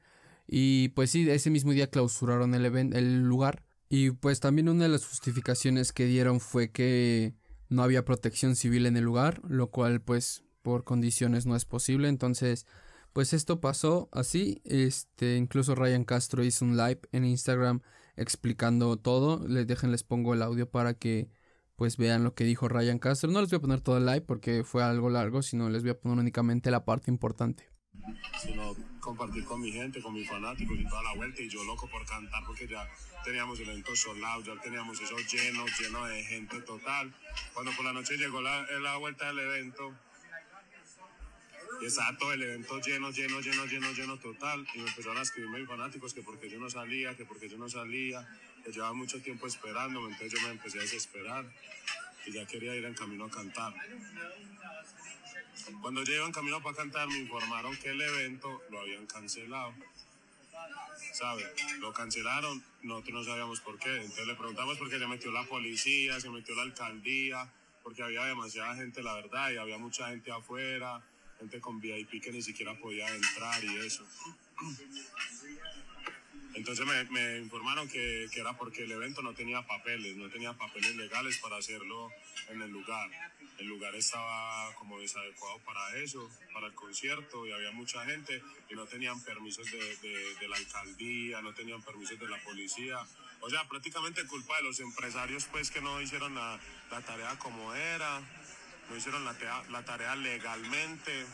Y 0.48 0.88
pues 0.90 1.10
sí, 1.10 1.28
ese 1.30 1.50
mismo 1.50 1.72
día 1.72 1.90
clausuraron 1.90 2.54
el, 2.54 2.64
el 2.64 3.22
lugar 3.22 3.64
y 3.88 4.10
pues 4.10 4.40
también 4.40 4.68
una 4.68 4.84
de 4.84 4.90
las 4.90 5.06
justificaciones 5.06 5.92
que 5.92 6.06
dieron 6.06 6.40
fue 6.40 6.70
que 6.70 7.34
no 7.68 7.82
había 7.82 8.04
protección 8.04 8.56
civil 8.56 8.86
en 8.86 8.96
el 8.96 9.04
lugar, 9.04 9.40
lo 9.48 9.70
cual 9.70 10.00
pues 10.02 10.44
por 10.62 10.84
condiciones 10.84 11.46
no 11.46 11.56
es 11.56 11.64
posible. 11.64 12.08
Entonces, 12.08 12.66
pues 13.12 13.32
esto 13.32 13.60
pasó 13.60 14.08
así. 14.12 14.60
Este, 14.64 15.36
incluso 15.36 15.74
Ryan 15.74 16.04
Castro 16.04 16.44
hizo 16.44 16.64
un 16.64 16.76
live 16.76 17.00
en 17.12 17.24
Instagram 17.24 17.80
explicando 18.16 18.96
todo. 18.98 19.46
Les 19.48 19.66
dejen, 19.66 19.90
les 19.90 20.02
pongo 20.02 20.34
el 20.34 20.42
audio 20.42 20.70
para 20.70 20.94
que 20.94 21.30
pues 21.76 21.96
vean 21.96 22.24
lo 22.24 22.34
que 22.34 22.44
dijo 22.44 22.68
Ryan 22.68 22.98
Castro. 22.98 23.30
No 23.30 23.40
les 23.40 23.50
voy 23.50 23.58
a 23.58 23.60
poner 23.60 23.80
todo 23.80 23.98
el 23.98 24.06
live 24.06 24.22
porque 24.22 24.64
fue 24.64 24.82
algo 24.82 25.10
largo, 25.10 25.42
sino 25.42 25.70
les 25.70 25.82
voy 25.82 25.92
a 25.92 26.00
poner 26.00 26.18
únicamente 26.18 26.70
la 26.70 26.84
parte 26.84 27.10
importante 27.10 27.77
sino 28.42 28.76
compartir 29.00 29.44
con 29.44 29.60
mi 29.60 29.72
gente, 29.72 30.00
con 30.00 30.14
mis 30.14 30.28
fanáticos 30.28 30.78
y 30.78 30.84
toda 30.84 31.02
la 31.02 31.14
vuelta. 31.14 31.42
Y 31.42 31.48
yo 31.48 31.64
loco 31.64 31.88
por 31.88 32.04
cantar 32.06 32.42
porque 32.46 32.66
ya 32.66 32.88
teníamos 33.24 33.58
el 33.60 33.68
evento 33.68 33.94
solado, 33.96 34.42
ya 34.42 34.60
teníamos 34.60 35.00
eso 35.00 35.16
lleno, 35.18 35.64
lleno 35.80 36.06
de 36.06 36.24
gente 36.24 36.60
total. 36.62 37.12
Cuando 37.54 37.72
por 37.72 37.84
la 37.84 37.92
noche 37.92 38.16
llegó 38.16 38.40
la, 38.40 38.66
la 38.80 38.96
vuelta 38.96 39.26
del 39.28 39.38
evento, 39.40 39.94
y 41.80 41.86
estaba 41.86 42.16
todo 42.16 42.32
el 42.32 42.42
evento 42.42 42.80
lleno, 42.80 43.10
lleno, 43.10 43.40
lleno, 43.40 43.64
lleno, 43.66 43.92
lleno 43.92 44.18
total. 44.18 44.66
Y 44.74 44.78
me 44.78 44.88
empezaron 44.88 45.18
a 45.18 45.22
escribirme 45.22 45.64
fanáticos 45.66 46.12
que 46.12 46.22
porque 46.22 46.48
yo 46.48 46.58
no 46.58 46.68
salía, 46.68 47.16
que 47.16 47.24
porque 47.24 47.48
yo 47.48 47.56
no 47.56 47.68
salía, 47.68 48.26
que 48.64 48.72
llevaba 48.72 48.94
mucho 48.94 49.20
tiempo 49.22 49.46
esperándome. 49.46 50.12
Entonces 50.12 50.40
yo 50.40 50.46
me 50.46 50.52
empecé 50.52 50.78
a 50.78 50.82
desesperar 50.82 51.44
y 52.26 52.32
ya 52.32 52.46
quería 52.46 52.74
ir 52.74 52.84
en 52.84 52.94
camino 52.94 53.26
a 53.26 53.30
cantar. 53.30 53.74
Cuando 55.80 56.02
yo 56.04 56.14
iba 56.14 56.26
en 56.26 56.32
camino 56.32 56.62
para 56.62 56.76
cantar, 56.76 57.08
me 57.08 57.18
informaron 57.18 57.76
que 57.76 57.90
el 57.90 58.00
evento 58.00 58.62
lo 58.70 58.80
habían 58.80 59.06
cancelado. 59.06 59.74
¿Sabe? 61.12 61.44
Lo 61.78 61.92
cancelaron, 61.92 62.62
nosotros 62.82 63.14
no 63.14 63.24
sabíamos 63.24 63.60
por 63.60 63.78
qué. 63.78 63.96
Entonces 63.96 64.26
le 64.26 64.34
preguntamos 64.34 64.78
por 64.78 64.90
qué 64.90 64.98
se 64.98 65.06
metió 65.06 65.30
la 65.30 65.44
policía, 65.44 66.20
se 66.20 66.30
metió 66.30 66.54
la 66.54 66.62
alcaldía, 66.62 67.50
porque 67.82 68.02
había 68.02 68.24
demasiada 68.24 68.74
gente, 68.76 69.02
la 69.02 69.14
verdad, 69.14 69.50
y 69.50 69.56
había 69.56 69.78
mucha 69.78 70.08
gente 70.08 70.30
afuera, 70.30 71.02
gente 71.38 71.60
con 71.60 71.80
VIP 71.80 72.22
que 72.22 72.32
ni 72.32 72.42
siquiera 72.42 72.74
podía 72.78 73.08
entrar 73.14 73.62
y 73.64 73.76
eso. 73.78 74.04
Entonces 76.58 76.84
me, 76.84 77.04
me 77.04 77.38
informaron 77.38 77.88
que, 77.88 78.26
que, 78.32 78.40
era 78.40 78.52
porque 78.58 78.82
el 78.82 78.90
evento 78.90 79.22
no 79.22 79.32
tenía 79.32 79.64
papeles, 79.64 80.16
no 80.16 80.28
tenía 80.28 80.52
papeles 80.54 80.96
legales 80.96 81.38
para 81.38 81.56
hacerlo 81.56 82.10
en 82.48 82.60
el 82.60 82.70
lugar. 82.70 83.08
El 83.58 83.68
lugar 83.68 83.94
estaba 83.94 84.74
como 84.74 84.98
desadecuado 84.98 85.60
para 85.60 85.96
eso, 85.98 86.28
para 86.52 86.66
el 86.66 86.74
concierto, 86.74 87.46
y 87.46 87.52
había 87.52 87.70
mucha 87.70 88.04
gente 88.06 88.42
y 88.68 88.74
no 88.74 88.86
tenían 88.86 89.22
permisos 89.22 89.70
de, 89.70 89.96
de, 89.98 90.34
de 90.34 90.48
la 90.48 90.56
alcaldía, 90.56 91.40
no 91.42 91.54
tenían 91.54 91.80
permisos 91.82 92.18
de 92.18 92.28
la 92.28 92.42
policía. 92.42 92.98
O 93.40 93.48
sea, 93.48 93.68
prácticamente 93.68 94.26
culpa 94.26 94.56
de 94.56 94.64
los 94.64 94.80
empresarios 94.80 95.44
pues 95.52 95.70
que 95.70 95.80
no 95.80 96.00
hicieron 96.02 96.34
la, 96.34 96.58
la 96.90 97.00
tarea 97.02 97.38
como 97.38 97.72
era, 97.72 98.20
no 98.90 98.96
hicieron 98.96 99.24
la, 99.24 99.36
la 99.70 99.84
tarea 99.84 100.16
legalmente 100.16 101.24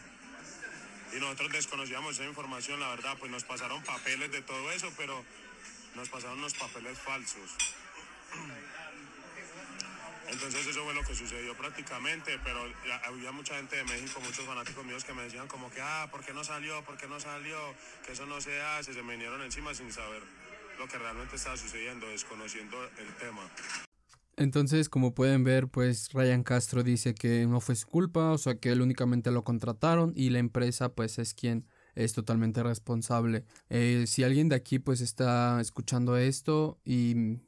y 1.14 1.20
nosotros 1.20 1.52
desconocíamos 1.52 2.14
esa 2.14 2.24
información, 2.24 2.80
la 2.80 2.88
verdad, 2.88 3.16
pues 3.18 3.30
nos 3.30 3.44
pasaron 3.44 3.82
papeles 3.84 4.30
de 4.32 4.42
todo 4.42 4.70
eso, 4.72 4.92
pero 4.96 5.24
nos 5.94 6.08
pasaron 6.08 6.38
unos 6.38 6.54
papeles 6.54 6.98
falsos. 6.98 7.50
Entonces 10.28 10.66
eso 10.66 10.82
fue 10.84 10.94
lo 10.94 11.04
que 11.04 11.14
sucedió 11.14 11.54
prácticamente, 11.54 12.38
pero 12.42 12.66
había 13.04 13.30
mucha 13.30 13.54
gente 13.56 13.76
de 13.76 13.84
México, 13.84 14.20
muchos 14.20 14.44
fanáticos 14.44 14.84
míos 14.84 15.04
que 15.04 15.12
me 15.12 15.22
decían 15.22 15.46
como 15.46 15.70
que, 15.70 15.80
ah, 15.80 16.08
¿por 16.10 16.24
qué 16.24 16.32
no 16.32 16.42
salió? 16.42 16.82
¿Por 16.82 16.96
qué 16.96 17.06
no 17.06 17.20
salió? 17.20 17.74
Que 18.04 18.12
eso 18.12 18.26
no 18.26 18.40
se 18.40 18.60
hace, 18.60 18.94
se 18.94 19.02
me 19.02 19.12
vinieron 19.12 19.42
encima 19.42 19.74
sin 19.74 19.92
saber 19.92 20.22
lo 20.78 20.88
que 20.88 20.98
realmente 20.98 21.36
estaba 21.36 21.56
sucediendo, 21.56 22.08
desconociendo 22.08 22.90
el 22.98 23.14
tema. 23.16 23.42
Entonces, 24.36 24.88
como 24.88 25.14
pueden 25.14 25.44
ver, 25.44 25.68
pues 25.68 26.12
Ryan 26.12 26.42
Castro 26.42 26.82
dice 26.82 27.14
que 27.14 27.46
no 27.46 27.60
fue 27.60 27.76
su 27.76 27.86
culpa, 27.86 28.32
o 28.32 28.38
sea 28.38 28.56
que 28.56 28.72
él 28.72 28.82
únicamente 28.82 29.30
lo 29.30 29.44
contrataron 29.44 30.12
y 30.16 30.30
la 30.30 30.40
empresa 30.40 30.92
pues 30.92 31.18
es 31.18 31.34
quien 31.34 31.66
es 31.94 32.14
totalmente 32.14 32.62
responsable. 32.62 33.44
Eh, 33.70 34.04
si 34.08 34.24
alguien 34.24 34.48
de 34.48 34.56
aquí 34.56 34.80
pues 34.80 35.00
está 35.00 35.60
escuchando 35.60 36.16
esto 36.16 36.80
y 36.84 37.38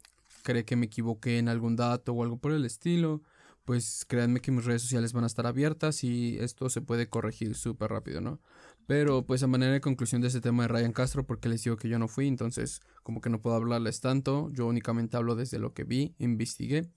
cree 0.44 0.64
que 0.64 0.76
me 0.76 0.86
equivoqué 0.86 1.38
en 1.38 1.48
algún 1.48 1.74
dato 1.74 2.12
o 2.12 2.22
algo 2.22 2.38
por 2.38 2.52
el 2.52 2.64
estilo, 2.64 3.22
pues 3.64 4.04
créanme 4.06 4.40
que 4.40 4.52
mis 4.52 4.64
redes 4.64 4.82
sociales 4.82 5.12
van 5.12 5.24
a 5.24 5.26
estar 5.26 5.46
abiertas 5.46 6.04
y 6.04 6.38
esto 6.38 6.70
se 6.70 6.82
puede 6.82 7.08
corregir 7.08 7.56
súper 7.56 7.90
rápido, 7.90 8.20
¿no? 8.20 8.40
Pero 8.86 9.26
pues 9.26 9.42
a 9.42 9.48
manera 9.48 9.72
de 9.72 9.80
conclusión 9.80 10.20
de 10.22 10.28
ese 10.28 10.40
tema 10.40 10.62
de 10.62 10.68
Ryan 10.68 10.92
Castro, 10.92 11.26
porque 11.26 11.48
les 11.48 11.64
digo 11.64 11.76
que 11.76 11.88
yo 11.88 11.98
no 11.98 12.06
fui, 12.08 12.28
entonces 12.28 12.80
como 13.02 13.20
que 13.20 13.30
no 13.30 13.40
puedo 13.40 13.56
hablarles 13.56 14.00
tanto, 14.00 14.48
yo 14.52 14.66
únicamente 14.66 15.16
hablo 15.16 15.34
desde 15.34 15.58
lo 15.58 15.74
que 15.74 15.84
vi, 15.84 16.14
investigué, 16.18 16.88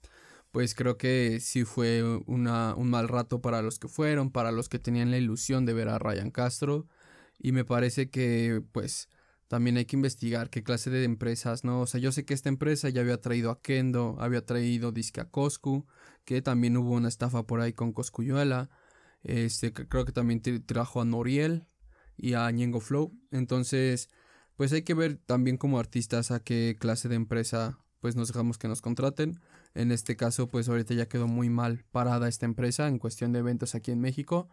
pues 0.52 0.76
creo 0.76 0.98
que 0.98 1.40
sí 1.40 1.64
fue 1.66 2.04
una, 2.28 2.76
un 2.76 2.90
mal 2.90 3.08
rato 3.08 3.42
para 3.42 3.62
los 3.62 3.80
que 3.80 3.88
fueron, 3.88 4.32
para 4.32 4.52
los 4.52 4.70
que 4.70 4.80
tenían 4.80 5.12
la 5.12 5.18
ilusión 5.18 5.66
de 5.66 5.74
ver 5.74 5.90
a 5.90 6.00
Ryan 6.00 6.32
Castro, 6.32 6.88
y 7.40 7.54
me 7.54 7.66
parece 7.66 8.10
que 8.10 8.62
pues 8.72 9.10
también 9.48 9.78
hay 9.78 9.86
que 9.86 9.96
investigar 9.96 10.52
qué 10.52 10.64
clase 10.64 10.92
de 10.92 11.04
empresas, 11.04 11.64
¿no? 11.64 11.82
O 11.82 11.88
sea, 11.88 12.00
yo 12.00 12.12
sé 12.12 12.24
que 12.24 12.36
esta 12.36 12.50
empresa 12.50 12.90
ya 12.90 13.02
había 13.02 13.20
traído 13.20 13.50
a 13.50 13.62
Kendo, 13.62 14.16
había 14.20 14.46
traído 14.46 14.92
disque 14.92 15.22
a 15.22 15.26
Coscu, 15.30 15.88
que 16.24 16.44
también 16.44 16.78
hubo 16.78 16.92
una 16.92 17.08
estafa 17.08 17.48
por 17.48 17.60
ahí 17.62 17.74
con 17.74 17.94
Coscuyuela, 17.94 18.70
este, 19.24 19.74
creo 19.74 20.06
que 20.06 20.12
también 20.12 20.42
trajo 20.66 21.02
a 21.02 21.06
Noriel, 21.06 21.66
y 22.20 22.34
a 22.34 22.50
Ñengo 22.52 22.80
Flow. 22.80 23.14
Entonces, 23.32 24.10
pues 24.56 24.74
hay 24.74 24.84
que 24.84 24.94
ver 24.94 25.18
también 25.18 25.58
como 25.58 25.80
artistas 25.80 26.32
a 26.32 26.40
qué 26.42 26.76
clase 26.80 27.10
de 27.10 27.16
empresa 27.16 27.80
pues 28.00 28.16
nos 28.16 28.30
dejamos 28.30 28.58
que 28.58 28.68
nos 28.68 28.82
contraten. 28.82 29.40
En 29.76 29.92
este 29.92 30.16
caso, 30.16 30.48
pues 30.48 30.70
ahorita 30.70 30.94
ya 30.94 31.08
quedó 31.08 31.28
muy 31.28 31.50
mal 31.50 31.84
parada 31.92 32.28
esta 32.28 32.46
empresa 32.46 32.88
en 32.88 33.00
cuestión 33.00 33.34
de 33.34 33.40
eventos 33.40 33.76
aquí 33.76 33.92
en 33.92 34.00
México. 34.00 34.50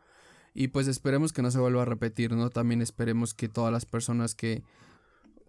Y 0.54 0.68
pues 0.68 0.88
esperemos 0.88 1.32
que 1.32 1.42
no 1.42 1.50
se 1.50 1.58
vuelva 1.58 1.82
a 1.82 1.86
repetir, 1.86 2.32
¿no? 2.32 2.50
También 2.50 2.82
esperemos 2.82 3.34
que 3.34 3.48
todas 3.48 3.72
las 3.72 3.86
personas 3.86 4.34
que 4.34 4.62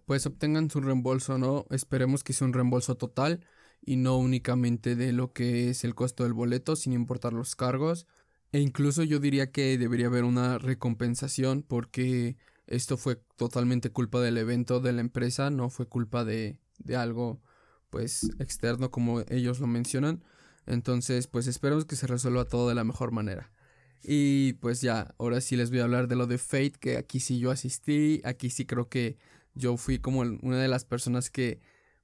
pues 0.04 0.26
obtengan 0.26 0.70
su 0.70 0.80
reembolso, 0.80 1.38
¿no? 1.38 1.66
Esperemos 1.70 2.24
que 2.24 2.32
sea 2.32 2.46
un 2.46 2.54
reembolso 2.54 2.96
total 2.96 3.44
y 3.84 3.96
no 3.96 4.16
únicamente 4.16 4.96
de 4.96 5.12
lo 5.12 5.32
que 5.32 5.70
es 5.70 5.84
el 5.84 5.94
costo 5.94 6.24
del 6.24 6.32
boleto, 6.32 6.76
sin 6.76 6.92
importar 6.92 7.32
los 7.32 7.56
cargos. 7.56 8.06
E 8.52 8.60
incluso 8.60 9.02
yo 9.02 9.18
diría 9.18 9.50
que 9.50 9.76
debería 9.76 10.06
haber 10.06 10.24
una 10.24 10.58
recompensación 10.58 11.62
porque 11.62 12.36
esto 12.66 12.96
fue 12.96 13.16
totalmente 13.36 13.90
culpa 13.90 14.20
del 14.20 14.38
evento 14.38 14.80
de 14.80 14.92
la 14.92 15.00
empresa, 15.00 15.50
no 15.50 15.70
fue 15.70 15.86
culpa 15.86 16.24
de, 16.24 16.58
de 16.78 16.96
algo 16.96 17.40
pues 17.90 18.30
externo 18.38 18.90
como 18.90 19.20
ellos 19.28 19.60
lo 19.60 19.66
mencionan. 19.66 20.22
Entonces 20.66 21.26
pues 21.26 21.46
esperamos 21.46 21.84
que 21.84 21.96
se 21.96 22.06
resuelva 22.06 22.44
todo 22.44 22.68
de 22.68 22.74
la 22.74 22.84
mejor 22.84 23.12
manera. 23.12 23.52
Y 24.02 24.54
pues 24.54 24.80
ya, 24.80 25.14
ahora 25.18 25.40
sí 25.40 25.56
les 25.56 25.70
voy 25.70 25.80
a 25.80 25.84
hablar 25.84 26.08
de 26.08 26.16
lo 26.16 26.26
de 26.26 26.38
Fate, 26.38 26.72
que 26.80 26.96
aquí 26.96 27.20
sí 27.20 27.38
yo 27.38 27.50
asistí, 27.50 28.22
aquí 28.24 28.50
sí 28.50 28.64
creo 28.64 28.88
que 28.88 29.18
yo 29.54 29.76
fui 29.76 29.98
como 29.98 30.20
una 30.20 30.58
de 30.58 30.68
las 30.68 30.84
personas 30.84 31.30
que 31.30 31.60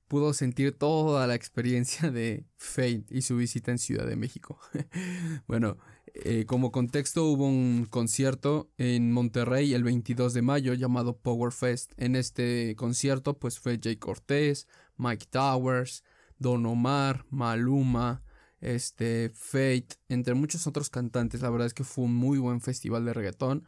pudo 0.09 0.33
sentir 0.35 0.77
toda 0.77 1.27
la 1.27 1.35
experiencia 1.35 2.11
de 2.11 2.47
Fate 2.57 3.07
y 3.11 3.23
su 3.23 3.37
visita 3.37 3.71
en 3.71 3.79
Ciudad 3.79 4.07
de 4.07 4.17
México. 4.17 4.59
bueno, 5.47 5.79
eh, 6.13 6.45
como 6.47 6.71
contexto, 6.71 7.25
hubo 7.27 7.47
un 7.47 7.87
concierto 7.89 8.71
en 8.77 9.11
Monterrey 9.13 9.73
el 9.75 9.83
22 9.83 10.35
de 10.35 10.43
mayo 10.43 10.75
llamado 10.75 11.17
Power 11.17 11.53
Fest. 11.53 11.93
En 11.97 12.15
este 12.15 12.77
concierto, 12.77 13.39
pues 13.39 13.59
fue 13.59 13.81
Jay 13.83 13.97
Cortés, 13.97 14.69
Mike 14.97 15.27
Towers, 15.31 16.05
Don 16.39 16.67
Omar, 16.67 17.25
Maluma, 17.31 18.23
este, 18.61 19.31
Fate, 19.35 19.89
entre 20.09 20.35
muchos 20.35 20.67
otros 20.67 20.91
cantantes. 20.91 21.43
La 21.43 21.51
verdad 21.51 21.67
es 21.67 21.75
que 21.75 21.85
fue 21.85 22.05
un 22.05 22.15
muy 22.15 22.39
buen 22.39 22.61
festival 22.61 23.05
de 23.05 23.15
reggaetón. 23.15 23.65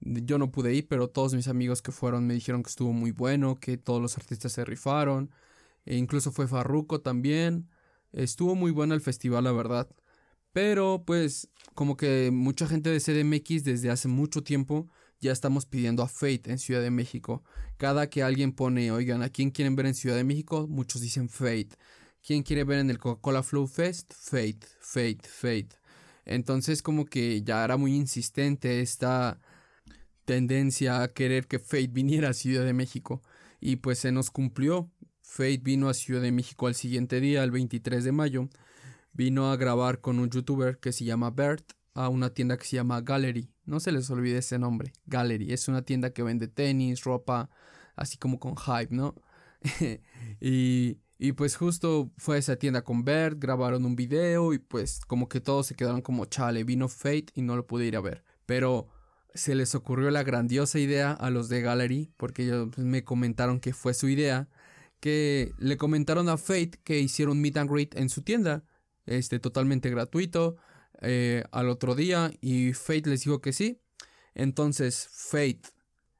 Yo 0.00 0.38
no 0.38 0.50
pude 0.50 0.74
ir, 0.74 0.88
pero 0.88 1.08
todos 1.08 1.34
mis 1.34 1.48
amigos 1.48 1.82
que 1.82 1.92
fueron 1.92 2.26
me 2.26 2.34
dijeron 2.34 2.62
que 2.62 2.70
estuvo 2.70 2.92
muy 2.92 3.10
bueno, 3.10 3.58
que 3.60 3.76
todos 3.78 4.02
los 4.02 4.16
artistas 4.16 4.52
se 4.52 4.64
rifaron. 4.64 5.30
E 5.86 5.96
incluso 5.96 6.32
fue 6.32 6.48
Farruko 6.48 7.00
también. 7.00 7.68
Estuvo 8.12 8.54
muy 8.54 8.70
bueno 8.70 8.94
el 8.94 9.00
festival, 9.00 9.44
la 9.44 9.52
verdad. 9.52 9.88
Pero 10.54 11.02
pues 11.04 11.48
como 11.74 11.96
que 11.96 12.30
mucha 12.32 12.68
gente 12.68 12.88
de 12.88 13.00
CDMX 13.00 13.64
desde 13.64 13.90
hace 13.90 14.06
mucho 14.06 14.44
tiempo 14.44 14.88
ya 15.20 15.32
estamos 15.32 15.66
pidiendo 15.66 16.00
a 16.04 16.08
Fate 16.08 16.44
en 16.46 16.58
Ciudad 16.60 16.80
de 16.80 16.92
México. 16.92 17.42
Cada 17.76 18.08
que 18.08 18.22
alguien 18.22 18.52
pone, 18.52 18.92
oigan, 18.92 19.22
¿a 19.22 19.30
quién 19.30 19.50
quieren 19.50 19.74
ver 19.74 19.86
en 19.86 19.94
Ciudad 19.94 20.14
de 20.14 20.22
México? 20.22 20.68
Muchos 20.68 21.00
dicen 21.02 21.28
Fate. 21.28 21.70
¿Quién 22.24 22.44
quiere 22.44 22.62
ver 22.62 22.78
en 22.78 22.88
el 22.88 22.98
Coca-Cola 22.98 23.42
Flow 23.42 23.66
Fest? 23.66 24.14
Fate, 24.14 24.60
Fate, 24.78 25.22
Fate. 25.24 25.70
Entonces 26.24 26.82
como 26.82 27.04
que 27.04 27.42
ya 27.42 27.64
era 27.64 27.76
muy 27.76 27.96
insistente 27.96 28.80
esta 28.80 29.40
tendencia 30.24 31.02
a 31.02 31.08
querer 31.08 31.48
que 31.48 31.58
Fate 31.58 31.88
viniera 31.88 32.28
a 32.28 32.32
Ciudad 32.32 32.64
de 32.64 32.74
México. 32.74 33.22
Y 33.60 33.76
pues 33.76 33.98
se 33.98 34.12
nos 34.12 34.30
cumplió. 34.30 34.88
Fate 35.20 35.62
vino 35.64 35.88
a 35.88 35.94
Ciudad 35.94 36.22
de 36.22 36.30
México 36.30 36.68
al 36.68 36.76
siguiente 36.76 37.18
día, 37.18 37.42
el 37.42 37.50
23 37.50 38.04
de 38.04 38.12
mayo 38.12 38.48
vino 39.14 39.50
a 39.50 39.56
grabar 39.56 40.00
con 40.00 40.18
un 40.18 40.28
youtuber 40.28 40.78
que 40.78 40.92
se 40.92 41.04
llama 41.04 41.30
Bert 41.30 41.72
a 41.94 42.08
una 42.08 42.30
tienda 42.30 42.58
que 42.58 42.66
se 42.66 42.76
llama 42.76 43.00
Gallery. 43.00 43.48
No 43.64 43.80
se 43.80 43.92
les 43.92 44.10
olvide 44.10 44.38
ese 44.38 44.58
nombre, 44.58 44.92
Gallery. 45.06 45.52
Es 45.52 45.68
una 45.68 45.82
tienda 45.82 46.10
que 46.10 46.22
vende 46.22 46.48
tenis, 46.48 47.04
ropa, 47.04 47.48
así 47.96 48.18
como 48.18 48.38
con 48.40 48.56
hype, 48.56 48.94
¿no? 48.94 49.14
y, 50.40 50.98
y 51.18 51.32
pues 51.32 51.56
justo 51.56 52.10
fue 52.18 52.36
a 52.36 52.38
esa 52.40 52.56
tienda 52.56 52.82
con 52.82 53.04
Bert, 53.04 53.38
grabaron 53.38 53.84
un 53.84 53.96
video 53.96 54.52
y 54.52 54.58
pues 54.58 55.00
como 55.06 55.28
que 55.28 55.40
todos 55.40 55.68
se 55.68 55.76
quedaron 55.76 56.02
como 56.02 56.26
chale, 56.26 56.64
vino 56.64 56.88
Fate 56.88 57.26
y 57.34 57.42
no 57.42 57.56
lo 57.56 57.66
pude 57.66 57.86
ir 57.86 57.96
a 57.96 58.00
ver. 58.00 58.24
Pero 58.44 58.88
se 59.32 59.54
les 59.54 59.74
ocurrió 59.74 60.10
la 60.10 60.24
grandiosa 60.24 60.78
idea 60.78 61.12
a 61.12 61.30
los 61.30 61.48
de 61.48 61.60
Gallery, 61.60 62.12
porque 62.16 62.44
ellos 62.44 62.68
pues, 62.74 62.84
me 62.84 63.04
comentaron 63.04 63.60
que 63.60 63.72
fue 63.72 63.94
su 63.94 64.08
idea, 64.08 64.48
que 64.98 65.52
le 65.58 65.76
comentaron 65.76 66.28
a 66.28 66.36
Fate 66.36 66.80
que 66.82 66.98
hicieron 66.98 67.40
meet 67.40 67.56
and 67.56 67.70
greet 67.70 67.96
en 67.96 68.08
su 68.08 68.22
tienda 68.22 68.64
este, 69.06 69.38
totalmente 69.38 69.90
gratuito 69.90 70.56
eh, 71.00 71.44
al 71.52 71.68
otro 71.68 71.94
día 71.94 72.32
y 72.40 72.72
Fate 72.72 73.10
les 73.10 73.24
dijo 73.24 73.40
que 73.40 73.52
sí. 73.52 73.80
Entonces 74.34 75.08
Fate 75.10 75.62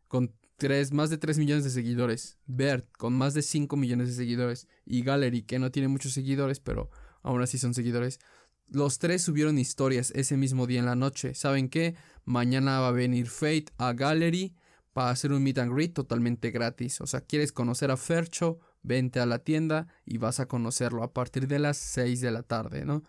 con 0.08 0.34
tres, 0.56 0.92
más 0.92 1.10
de 1.10 1.18
3 1.18 1.38
millones 1.38 1.64
de 1.64 1.70
seguidores, 1.70 2.38
Bert 2.46 2.86
con 2.96 3.12
más 3.12 3.34
de 3.34 3.42
5 3.42 3.76
millones 3.76 4.08
de 4.08 4.14
seguidores 4.14 4.68
y 4.84 5.02
Gallery 5.02 5.42
que 5.42 5.58
no 5.58 5.70
tiene 5.70 5.88
muchos 5.88 6.12
seguidores 6.12 6.60
pero 6.60 6.90
aún 7.22 7.42
así 7.42 7.58
son 7.58 7.74
seguidores. 7.74 8.20
Los 8.68 8.98
tres 8.98 9.22
subieron 9.22 9.58
historias 9.58 10.10
ese 10.14 10.36
mismo 10.36 10.66
día 10.66 10.80
en 10.80 10.86
la 10.86 10.96
noche. 10.96 11.34
¿Saben 11.34 11.68
qué? 11.68 11.96
Mañana 12.24 12.80
va 12.80 12.88
a 12.88 12.92
venir 12.92 13.28
Fate 13.28 13.66
a 13.76 13.92
Gallery 13.92 14.54
para 14.92 15.10
hacer 15.10 15.32
un 15.32 15.42
meet 15.42 15.58
and 15.58 15.72
greet 15.72 15.92
totalmente 15.92 16.50
gratis. 16.50 17.00
O 17.00 17.06
sea, 17.06 17.20
¿quieres 17.20 17.52
conocer 17.52 17.90
a 17.90 17.96
Fercho? 17.96 18.60
Vente 18.84 19.18
a 19.18 19.26
la 19.26 19.40
tienda 19.40 19.88
y 20.06 20.18
vas 20.18 20.38
a 20.38 20.46
conocerlo 20.46 21.02
a 21.02 21.12
partir 21.12 21.48
de 21.48 21.58
las 21.58 21.76
6 21.78 22.20
de 22.20 22.30
la 22.30 22.42
tarde, 22.42 22.84
¿no? 22.84 23.02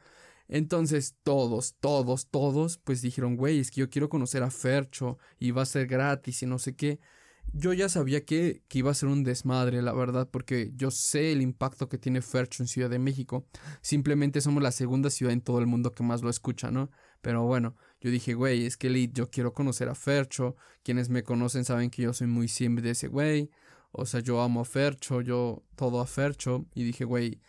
Entonces 0.47 1.15
todos, 1.23 1.75
todos, 1.79 2.27
todos, 2.27 2.77
pues 2.77 3.01
dijeron, 3.01 3.35
güey, 3.35 3.59
es 3.59 3.71
que 3.71 3.81
yo 3.81 3.89
quiero 3.89 4.09
conocer 4.09 4.43
a 4.43 4.51
Fercho 4.51 5.17
y 5.39 5.51
va 5.51 5.63
a 5.63 5.65
ser 5.65 5.87
gratis 5.87 6.43
y 6.43 6.45
no 6.45 6.59
sé 6.59 6.75
qué. 6.75 6.99
Yo 7.53 7.73
ya 7.73 7.89
sabía 7.89 8.25
que, 8.25 8.63
que, 8.67 8.79
iba 8.79 8.91
a 8.91 8.95
ser 8.95 9.09
un 9.09 9.23
desmadre, 9.23 9.81
la 9.81 9.93
verdad, 9.93 10.27
porque 10.29 10.71
yo 10.75 10.91
sé 10.91 11.31
el 11.31 11.41
impacto 11.41 11.89
que 11.89 11.97
tiene 11.97 12.21
Fercho 12.21 12.63
en 12.63 12.67
Ciudad 12.67 12.89
de 12.89 12.99
México. 12.99 13.45
Simplemente 13.81 14.41
somos 14.41 14.63
la 14.63 14.71
segunda 14.71 15.09
ciudad 15.09 15.31
en 15.33 15.41
todo 15.41 15.59
el 15.59 15.67
mundo 15.67 15.91
que 15.91 16.03
más 16.03 16.21
lo 16.21 16.29
escucha, 16.29 16.71
¿no? 16.71 16.89
Pero 17.21 17.43
bueno, 17.43 17.75
yo 18.01 18.11
dije, 18.11 18.33
güey, 18.33 18.65
es 18.65 18.77
que 18.77 19.09
yo 19.13 19.29
quiero 19.31 19.53
conocer 19.53 19.89
a 19.89 19.95
Fercho. 19.95 20.55
Quienes 20.83 21.09
me 21.09 21.23
conocen 21.23 21.65
saben 21.65 21.89
que 21.89 22.03
yo 22.03 22.13
soy 22.13 22.27
muy 22.27 22.47
simple 22.47 22.83
de 22.83 22.91
ese 22.91 23.07
güey. 23.07 23.49
O 23.97 24.05
sea, 24.05 24.19
yo 24.19 24.41
amo 24.41 24.61
a 24.61 24.65
Fercho, 24.65 25.21
yo 25.21 25.63
todo 25.75 26.01
a 26.01 26.07
Fercho. 26.07 26.65
Y 26.73 26.83
dije, 26.83 27.05
güey, 27.05 27.41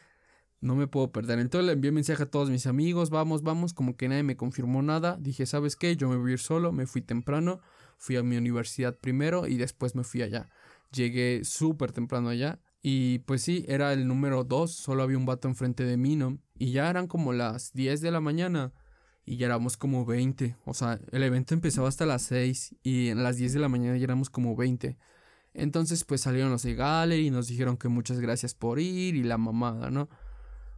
no 0.60 0.76
me 0.76 0.86
puedo 0.86 1.12
perder. 1.12 1.38
Entonces 1.38 1.66
le 1.66 1.72
envié 1.72 1.92
mensaje 1.92 2.22
a 2.22 2.30
todos 2.30 2.50
mis 2.50 2.66
amigos, 2.66 3.10
vamos, 3.10 3.42
vamos, 3.42 3.74
como 3.74 3.96
que 3.96 4.08
nadie 4.08 4.22
me 4.22 4.36
confirmó 4.36 4.82
nada. 4.82 5.16
Dije, 5.20 5.46
¿sabes 5.46 5.76
qué? 5.76 5.96
Yo 5.96 6.08
me 6.08 6.16
voy 6.16 6.30
a 6.30 6.34
ir 6.34 6.38
solo, 6.38 6.72
me 6.72 6.86
fui 6.86 7.02
temprano, 7.02 7.60
fui 7.98 8.16
a 8.16 8.22
mi 8.22 8.36
universidad 8.36 8.96
primero 8.98 9.46
y 9.46 9.56
después 9.56 9.94
me 9.94 10.04
fui 10.04 10.22
allá. 10.22 10.48
Llegué 10.92 11.42
súper 11.44 11.92
temprano 11.92 12.28
allá. 12.28 12.60
Y 12.82 13.20
pues 13.20 13.42
sí, 13.42 13.64
era 13.68 13.92
el 13.92 14.06
número 14.06 14.44
2, 14.44 14.72
solo 14.72 15.02
había 15.02 15.18
un 15.18 15.26
vato 15.26 15.48
enfrente 15.48 15.84
de 15.84 15.96
mí, 15.96 16.14
¿no? 16.14 16.38
Y 16.56 16.70
ya 16.70 16.88
eran 16.88 17.08
como 17.08 17.32
las 17.32 17.72
10 17.72 18.00
de 18.00 18.10
la 18.12 18.20
mañana 18.20 18.72
y 19.24 19.36
ya 19.38 19.46
éramos 19.46 19.76
como 19.76 20.06
20. 20.06 20.56
O 20.64 20.72
sea, 20.72 21.00
el 21.10 21.22
evento 21.24 21.52
empezaba 21.52 21.88
hasta 21.88 22.06
las 22.06 22.22
6 22.22 22.76
y 22.82 23.08
en 23.08 23.24
las 23.24 23.36
10 23.36 23.54
de 23.54 23.58
la 23.58 23.68
mañana 23.68 23.96
ya 23.96 24.04
éramos 24.04 24.30
como 24.30 24.54
20. 24.54 24.96
Entonces 25.56 26.04
pues 26.04 26.20
salieron 26.20 26.50
los 26.50 26.62
de 26.62 26.74
Gallery 26.74 27.26
y 27.26 27.30
nos 27.30 27.48
dijeron 27.48 27.76
que 27.76 27.88
muchas 27.88 28.20
gracias 28.20 28.54
por 28.54 28.78
ir 28.78 29.16
y 29.16 29.22
la 29.22 29.38
mamada, 29.38 29.90
¿no? 29.90 30.08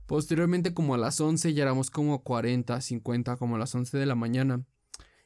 Posteriormente 0.07 0.73
como 0.73 0.95
a 0.95 0.99
las 0.99 1.21
11 1.21 1.53
ya 1.53 1.65
éramos 1.65 1.91
como 1.91 2.23
40, 2.23 2.81
50, 2.81 3.37
como 3.37 3.57
a 3.57 3.59
las 3.59 3.75
11 3.75 3.99
de 3.99 4.07
la 4.07 4.15
mañana. 4.15 4.65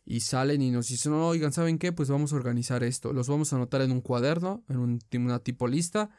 Y 0.04 0.20
salen 0.20 0.62
y 0.62 0.70
nos 0.72 0.88
dicen, 0.88 1.12
oigan, 1.12 1.52
¿saben 1.52 1.78
qué? 1.78 1.92
Pues 1.92 2.08
vamos 2.08 2.32
a 2.32 2.36
organizar 2.36 2.82
esto. 2.82 3.12
Los 3.12 3.28
vamos 3.28 3.52
a 3.52 3.56
anotar 3.56 3.82
en 3.82 3.92
un 3.92 4.00
cuaderno, 4.00 4.64
en 4.68 4.78
un, 4.78 4.98
una 5.14 5.38
tipo 5.38 5.68
lista. 5.68 6.10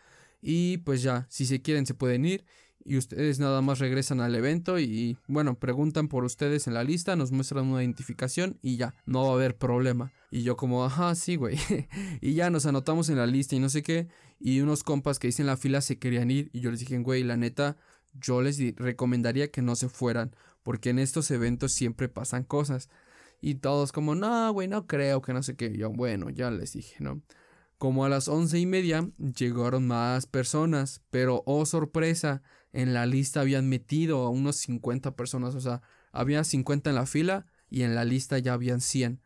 Y 0.41 0.77
pues 0.77 1.01
ya, 1.01 1.25
si 1.29 1.45
se 1.45 1.61
quieren 1.61 1.85
se 1.85 1.93
pueden 1.93 2.23
ir 2.25 2.45
y 2.85 2.97
ustedes 2.97 3.39
nada 3.39 3.61
más 3.61 3.79
regresan 3.79 4.21
al 4.21 4.35
evento 4.35 4.79
y 4.79 5.17
bueno, 5.27 5.57
preguntan 5.57 6.07
por 6.07 6.23
ustedes 6.23 6.67
en 6.67 6.73
la 6.73 6.83
lista, 6.83 7.15
nos 7.15 7.31
muestran 7.31 7.67
una 7.67 7.81
identificación 7.81 8.57
y 8.61 8.77
ya, 8.77 8.93
no 9.05 9.23
va 9.23 9.29
a 9.31 9.33
haber 9.33 9.57
problema. 9.57 10.11
Y 10.31 10.43
yo 10.43 10.57
como, 10.57 10.83
ajá, 10.83 11.13
sí, 11.15 11.35
güey. 11.35 11.57
y 12.21 12.33
ya 12.33 12.49
nos 12.49 12.65
anotamos 12.65 13.09
en 13.09 13.17
la 13.17 13.27
lista 13.27 13.55
y 13.55 13.59
no 13.59 13.69
sé 13.69 13.83
qué. 13.83 14.07
Y 14.39 14.61
unos 14.61 14.83
compas 14.83 15.19
que 15.19 15.27
dicen 15.27 15.45
la 15.45 15.57
fila 15.57 15.81
se 15.81 15.99
querían 15.99 16.31
ir 16.31 16.49
y 16.53 16.59
yo 16.59 16.71
les 16.71 16.79
dije, 16.79 16.97
güey, 16.97 17.23
la 17.23 17.37
neta, 17.37 17.77
yo 18.13 18.41
les 18.41 18.59
recomendaría 18.75 19.51
que 19.51 19.61
no 19.61 19.75
se 19.75 19.89
fueran, 19.89 20.35
porque 20.63 20.89
en 20.89 20.99
estos 20.99 21.29
eventos 21.31 21.71
siempre 21.71 22.09
pasan 22.09 22.43
cosas. 22.43 22.89
Y 23.41 23.55
todos 23.55 23.91
como, 23.91 24.15
no, 24.15 24.51
güey, 24.53 24.67
no 24.67 24.87
creo 24.87 25.21
que 25.21 25.33
no 25.33 25.43
sé 25.43 25.55
qué. 25.55 25.75
Yo, 25.77 25.91
bueno, 25.91 26.29
ya 26.29 26.49
les 26.49 26.73
dije, 26.73 26.95
¿no? 26.99 27.21
Como 27.77 28.05
a 28.05 28.09
las 28.09 28.29
once 28.29 28.57
y 28.57 28.65
media 28.65 29.09
llegaron 29.17 29.85
más 29.85 30.25
personas, 30.25 31.01
pero 31.09 31.43
oh 31.45 31.65
sorpresa, 31.65 32.41
en 32.73 32.93
la 32.93 33.05
lista 33.05 33.41
habían 33.41 33.69
metido 33.69 34.23
a 34.23 34.29
unos 34.29 34.57
50 34.57 35.15
personas, 35.15 35.55
o 35.55 35.61
sea, 35.61 35.81
había 36.11 36.43
50 36.43 36.89
en 36.89 36.95
la 36.95 37.05
fila 37.05 37.45
y 37.69 37.83
en 37.83 37.95
la 37.95 38.03
lista 38.03 38.39
ya 38.39 38.53
habían 38.53 38.81
100, 38.81 39.21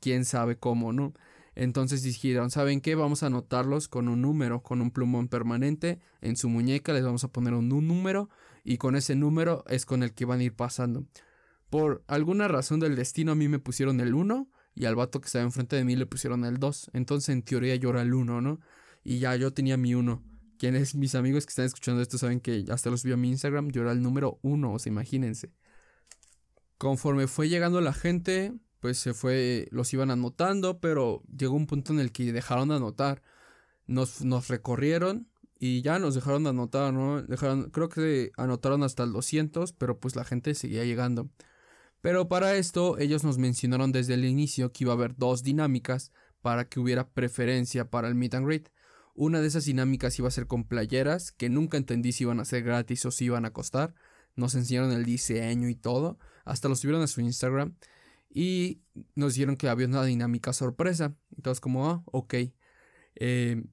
quién 0.00 0.24
sabe 0.24 0.58
cómo, 0.58 0.92
¿no? 0.92 1.14
Entonces 1.54 2.02
dijeron, 2.02 2.50
¿saben 2.50 2.80
qué? 2.80 2.94
Vamos 2.94 3.22
a 3.22 3.26
anotarlos 3.26 3.88
con 3.88 4.08
un 4.08 4.22
número, 4.22 4.62
con 4.62 4.80
un 4.80 4.90
plumón 4.90 5.28
permanente 5.28 5.98
en 6.20 6.36
su 6.36 6.48
muñeca, 6.48 6.92
les 6.92 7.04
vamos 7.04 7.24
a 7.24 7.28
poner 7.28 7.54
un, 7.54 7.68
número 7.68 8.28
y 8.64 8.78
con 8.78 8.96
ese 8.96 9.16
número 9.16 9.64
es 9.66 9.84
con 9.84 10.02
el 10.02 10.14
que 10.14 10.24
van 10.26 10.40
a 10.40 10.44
ir 10.44 10.54
pasando. 10.54 11.06
Por 11.68 12.04
alguna 12.06 12.48
razón 12.48 12.80
del 12.80 12.96
destino 12.96 13.32
a 13.32 13.34
mí 13.34 13.48
me 13.48 13.58
pusieron 13.58 14.00
el 14.00 14.14
1 14.14 14.48
y 14.74 14.84
al 14.84 14.94
vato 14.94 15.20
que 15.20 15.26
estaba 15.26 15.44
enfrente 15.44 15.76
de 15.76 15.84
mí 15.84 15.96
le 15.96 16.06
pusieron 16.06 16.44
el 16.44 16.58
2. 16.58 16.90
Entonces 16.94 17.30
en 17.30 17.42
teoría 17.42 17.74
yo 17.76 17.90
era 17.90 18.02
el 18.02 18.14
1, 18.14 18.40
¿no? 18.40 18.60
Y 19.02 19.18
ya 19.18 19.34
yo 19.36 19.52
tenía 19.52 19.76
mi 19.76 19.94
1. 19.94 20.29
Quienes 20.60 20.94
mis 20.94 21.14
amigos 21.14 21.46
que 21.46 21.52
están 21.52 21.64
escuchando 21.64 22.02
esto 22.02 22.18
saben 22.18 22.38
que 22.38 22.66
hasta 22.68 22.90
los 22.90 23.02
vi 23.02 23.12
a 23.12 23.16
mi 23.16 23.30
Instagram, 23.30 23.70
yo 23.70 23.80
era 23.80 23.92
el 23.92 24.02
número 24.02 24.38
1, 24.42 24.74
o 24.74 24.78
sea, 24.78 24.92
imagínense. 24.92 25.50
Conforme 26.76 27.28
fue 27.28 27.48
llegando 27.48 27.80
la 27.80 27.94
gente, 27.94 28.52
pues 28.78 28.98
se 28.98 29.14
fue, 29.14 29.68
los 29.70 29.90
iban 29.94 30.10
anotando, 30.10 30.78
pero 30.78 31.22
llegó 31.34 31.54
un 31.56 31.66
punto 31.66 31.94
en 31.94 32.00
el 32.00 32.12
que 32.12 32.30
dejaron 32.30 32.68
de 32.68 32.74
anotar. 32.74 33.22
Nos, 33.86 34.22
nos 34.22 34.48
recorrieron 34.48 35.30
y 35.58 35.80
ya 35.80 35.98
nos 35.98 36.14
dejaron 36.14 36.44
de 36.44 36.50
anotar, 36.50 36.92
¿no? 36.92 37.22
Dejaron, 37.22 37.70
creo 37.70 37.88
que 37.88 38.30
anotaron 38.36 38.82
hasta 38.82 39.02
el 39.04 39.12
200, 39.14 39.72
pero 39.72 39.98
pues 39.98 40.14
la 40.14 40.26
gente 40.26 40.54
seguía 40.54 40.84
llegando. 40.84 41.30
Pero 42.02 42.28
para 42.28 42.54
esto 42.56 42.98
ellos 42.98 43.24
nos 43.24 43.38
mencionaron 43.38 43.92
desde 43.92 44.12
el 44.12 44.26
inicio 44.26 44.72
que 44.72 44.84
iba 44.84 44.92
a 44.92 44.96
haber 44.96 45.16
dos 45.16 45.42
dinámicas 45.42 46.12
para 46.42 46.68
que 46.68 46.80
hubiera 46.80 47.08
preferencia 47.08 47.88
para 47.90 48.08
el 48.08 48.14
meet 48.14 48.34
and 48.34 48.46
greet. 48.46 48.68
Una 49.14 49.40
de 49.40 49.48
esas 49.48 49.64
dinámicas 49.64 50.18
iba 50.18 50.28
a 50.28 50.32
ser 50.32 50.46
con 50.46 50.64
playeras, 50.64 51.32
que 51.32 51.48
nunca 51.48 51.76
entendí 51.76 52.12
si 52.12 52.24
iban 52.24 52.40
a 52.40 52.44
ser 52.44 52.62
gratis 52.62 53.04
o 53.06 53.10
si 53.10 53.26
iban 53.26 53.44
a 53.44 53.52
costar. 53.52 53.94
Nos 54.36 54.54
enseñaron 54.54 54.92
el 54.92 55.04
diseño 55.04 55.68
y 55.68 55.74
todo, 55.74 56.18
hasta 56.44 56.68
lo 56.68 56.76
subieron 56.76 57.02
a 57.02 57.06
su 57.06 57.20
Instagram 57.20 57.74
y 58.32 58.80
nos 59.16 59.34
dijeron 59.34 59.56
que 59.56 59.68
había 59.68 59.86
una 59.86 60.04
dinámica 60.04 60.52
sorpresa. 60.52 61.16
Entonces 61.36 61.60
como, 61.60 61.90
ah, 61.90 62.02
ok. 62.06 62.34
Eh, 63.16 63.64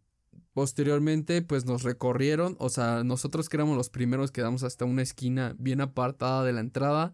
posteriormente 0.54 1.44
pues 1.44 1.66
nos 1.66 1.84
recorrieron, 1.84 2.56
o 2.60 2.70
sea, 2.70 3.04
nosotros 3.04 3.48
que 3.48 3.58
éramos 3.58 3.78
los 3.78 3.92
primeros 3.92 4.32
quedamos 4.32 4.64
hasta 4.64 4.86
una 4.86 5.04
esquina 5.04 5.56
bien 5.60 5.82
apartada 5.82 6.44
de 6.44 6.52
la 6.52 6.62
entrada 6.62 7.14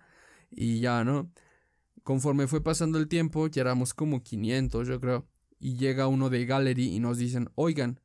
y 0.50 0.80
ya, 0.80 1.04
¿no? 1.04 1.30
Conforme 2.04 2.48
fue 2.48 2.64
pasando 2.64 2.98
el 3.00 3.10
tiempo, 3.10 3.48
ya 3.48 3.62
éramos 3.62 3.94
como 3.94 4.24
500, 4.24 4.88
yo 4.88 5.00
creo. 5.02 5.28
Y 5.60 5.76
llega 5.76 6.08
uno 6.08 6.30
de 6.30 6.46
Gallery 6.46 6.96
y 6.96 7.00
nos 7.00 7.18
dicen, 7.18 7.50
oigan, 7.56 8.00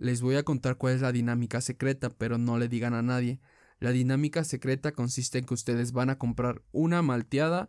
les 0.00 0.22
voy 0.22 0.36
a 0.36 0.44
contar 0.44 0.78
cuál 0.78 0.94
es 0.94 1.02
la 1.02 1.12
dinámica 1.12 1.60
secreta, 1.60 2.08
pero 2.08 2.38
no 2.38 2.58
le 2.58 2.68
digan 2.68 2.94
a 2.94 3.02
nadie. 3.02 3.38
La 3.80 3.90
dinámica 3.90 4.44
secreta 4.44 4.92
consiste 4.92 5.38
en 5.38 5.44
que 5.44 5.52
ustedes 5.52 5.92
van 5.92 6.08
a 6.08 6.16
comprar 6.16 6.62
una 6.72 7.02
malteada 7.02 7.68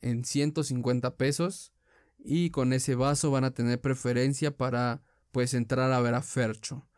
en 0.00 0.24
150 0.24 1.16
pesos 1.16 1.72
y 2.18 2.50
con 2.50 2.72
ese 2.72 2.96
vaso 2.96 3.30
van 3.30 3.44
a 3.44 3.52
tener 3.54 3.80
preferencia 3.80 4.56
para 4.56 5.02
pues 5.30 5.54
entrar 5.54 5.92
a 5.92 6.00
ver 6.00 6.14
a 6.14 6.22
Fercho. 6.22 6.88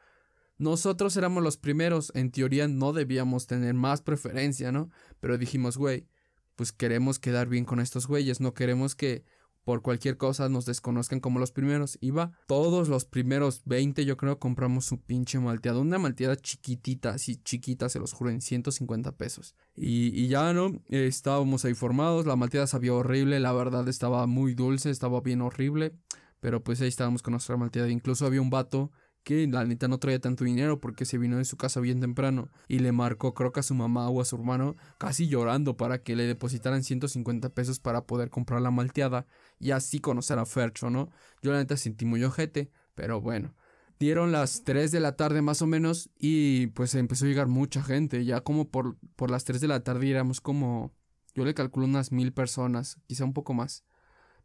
Nosotros 0.56 1.14
éramos 1.18 1.42
los 1.42 1.58
primeros, 1.58 2.10
en 2.14 2.30
teoría 2.30 2.66
no 2.66 2.94
debíamos 2.94 3.46
tener 3.46 3.74
más 3.74 4.00
preferencia, 4.00 4.72
¿no? 4.72 4.88
Pero 5.20 5.36
dijimos, 5.36 5.76
güey, 5.76 6.08
pues 6.56 6.72
queremos 6.72 7.18
quedar 7.18 7.48
bien 7.48 7.66
con 7.66 7.80
estos 7.80 8.06
güeyes, 8.06 8.40
no 8.40 8.54
queremos 8.54 8.94
que 8.94 9.26
por 9.64 9.82
cualquier 9.82 10.16
cosa 10.16 10.48
nos 10.48 10.66
desconozcan 10.66 11.20
como 11.20 11.38
los 11.38 11.52
primeros. 11.52 11.98
Y 12.00 12.10
va, 12.10 12.32
todos 12.46 12.88
los 12.88 13.04
primeros 13.04 13.62
20 13.64 14.04
yo 14.04 14.16
creo 14.16 14.38
compramos 14.38 14.84
su 14.84 15.00
pinche 15.00 15.38
malteada, 15.38 15.80
una 15.80 15.98
malteada 15.98 16.36
chiquitita, 16.36 17.10
así 17.10 17.36
chiquita, 17.36 17.88
se 17.88 17.98
los 17.98 18.12
juro, 18.12 18.30
en 18.30 18.40
150 18.40 19.16
pesos. 19.16 19.54
Y, 19.74 20.08
y 20.18 20.28
ya 20.28 20.52
no, 20.52 20.82
estábamos 20.88 21.64
ahí 21.64 21.74
formados, 21.74 22.26
la 22.26 22.36
malteada 22.36 22.66
sabía 22.66 22.94
horrible, 22.94 23.40
la 23.40 23.52
verdad 23.52 23.88
estaba 23.88 24.26
muy 24.26 24.54
dulce, 24.54 24.90
estaba 24.90 25.20
bien 25.20 25.40
horrible. 25.40 25.94
Pero 26.40 26.62
pues 26.62 26.78
ahí 26.82 26.88
estábamos 26.88 27.22
con 27.22 27.32
nuestra 27.32 27.56
malteada. 27.56 27.88
Incluso 27.88 28.26
había 28.26 28.42
un 28.42 28.50
vato 28.50 28.92
que 29.24 29.46
la 29.46 29.64
neta 29.64 29.88
no 29.88 29.98
traía 29.98 30.20
tanto 30.20 30.44
dinero 30.44 30.80
porque 30.80 31.06
se 31.06 31.18
vino 31.18 31.38
de 31.38 31.44
su 31.44 31.56
casa 31.56 31.80
bien 31.80 32.00
temprano 32.00 32.50
y 32.68 32.78
le 32.78 32.92
marcó 32.92 33.34
creo 33.34 33.52
que 33.52 33.60
a 33.60 33.64
su 33.64 33.74
mamá 33.74 34.08
o 34.08 34.20
a 34.20 34.24
su 34.24 34.36
hermano 34.36 34.76
casi 34.98 35.26
llorando 35.26 35.76
para 35.76 36.02
que 36.02 36.14
le 36.14 36.24
depositaran 36.24 36.84
150 36.84 37.48
pesos 37.48 37.80
para 37.80 38.06
poder 38.06 38.30
comprar 38.30 38.60
la 38.60 38.70
malteada 38.70 39.26
y 39.58 39.70
así 39.72 39.98
conocer 39.98 40.38
a 40.38 40.46
Fercho, 40.46 40.90
¿no? 40.90 41.10
Yo 41.42 41.52
la 41.52 41.58
neta 41.58 41.76
sentí 41.76 42.04
muy 42.04 42.22
ojete, 42.22 42.70
pero 42.94 43.20
bueno. 43.20 43.54
Dieron 43.98 44.32
las 44.32 44.64
3 44.64 44.90
de 44.90 45.00
la 45.00 45.16
tarde 45.16 45.40
más 45.40 45.62
o 45.62 45.66
menos 45.66 46.10
y 46.18 46.66
pues 46.68 46.94
empezó 46.94 47.24
a 47.24 47.28
llegar 47.28 47.46
mucha 47.46 47.82
gente, 47.82 48.24
ya 48.24 48.42
como 48.42 48.68
por, 48.68 48.98
por 49.16 49.30
las 49.30 49.44
3 49.44 49.60
de 49.60 49.68
la 49.68 49.84
tarde 49.84 50.10
éramos 50.10 50.40
como, 50.40 50.92
yo 51.34 51.44
le 51.44 51.54
calculo 51.54 51.86
unas 51.86 52.12
mil 52.12 52.32
personas, 52.32 52.98
quizá 53.06 53.24
un 53.24 53.32
poco 53.32 53.54
más. 53.54 53.84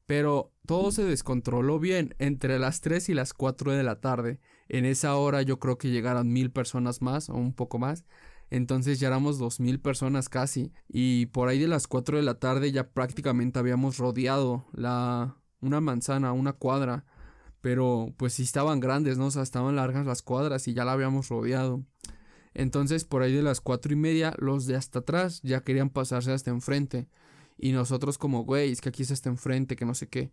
Pero 0.05 0.53
todo 0.65 0.91
se 0.91 1.03
descontroló 1.03 1.77
bien 1.79 2.15
entre 2.17 2.57
las 2.57 2.81
3 2.81 3.09
y 3.09 3.13
las 3.13 3.33
4 3.33 3.73
de 3.73 3.83
la 3.83 3.99
tarde. 3.99 4.39
En 4.69 4.85
esa 4.85 5.15
hora 5.15 5.41
yo 5.41 5.59
creo 5.59 5.77
que 5.77 5.89
llegaron 5.89 6.31
mil 6.31 6.51
personas 6.51 7.01
más 7.01 7.29
o 7.29 7.33
un 7.33 7.53
poco 7.53 7.79
más. 7.79 8.05
Entonces 8.51 8.99
ya 8.99 9.07
éramos 9.07 9.37
dos 9.37 9.59
mil 9.59 9.79
personas 9.79 10.29
casi. 10.29 10.71
Y 10.87 11.27
por 11.27 11.49
ahí 11.49 11.59
de 11.59 11.67
las 11.67 11.87
4 11.87 12.17
de 12.17 12.23
la 12.23 12.35
tarde 12.35 12.71
ya 12.71 12.89
prácticamente 12.91 13.59
habíamos 13.59 13.97
rodeado 13.97 14.65
la 14.73 15.35
una 15.61 15.81
manzana, 15.81 16.31
una 16.33 16.53
cuadra. 16.53 17.05
Pero 17.61 18.13
pues 18.17 18.33
sí 18.33 18.43
estaban 18.43 18.79
grandes, 18.79 19.17
¿no? 19.17 19.25
O 19.27 19.31
sea, 19.31 19.43
estaban 19.43 19.75
largas 19.75 20.05
las 20.05 20.21
cuadras 20.21 20.67
y 20.67 20.73
ya 20.73 20.85
la 20.85 20.93
habíamos 20.93 21.29
rodeado. 21.29 21.83
Entonces 22.53 23.05
por 23.05 23.21
ahí 23.23 23.33
de 23.33 23.43
las 23.43 23.61
cuatro 23.61 23.91
y 23.93 23.95
media 23.95 24.33
los 24.37 24.65
de 24.65 24.75
hasta 24.75 24.99
atrás 24.99 25.41
ya 25.43 25.61
querían 25.61 25.89
pasarse 25.89 26.31
hasta 26.31 26.51
enfrente. 26.51 27.07
Y 27.57 27.73
nosotros 27.73 28.17
como, 28.17 28.45
güey, 28.45 28.71
es 28.71 28.81
que 28.81 28.89
aquí 28.89 29.03
es 29.03 29.11
hasta 29.11 29.29
enfrente, 29.29 29.75
que 29.75 29.85
no 29.85 29.93
sé 29.93 30.07
qué. 30.07 30.31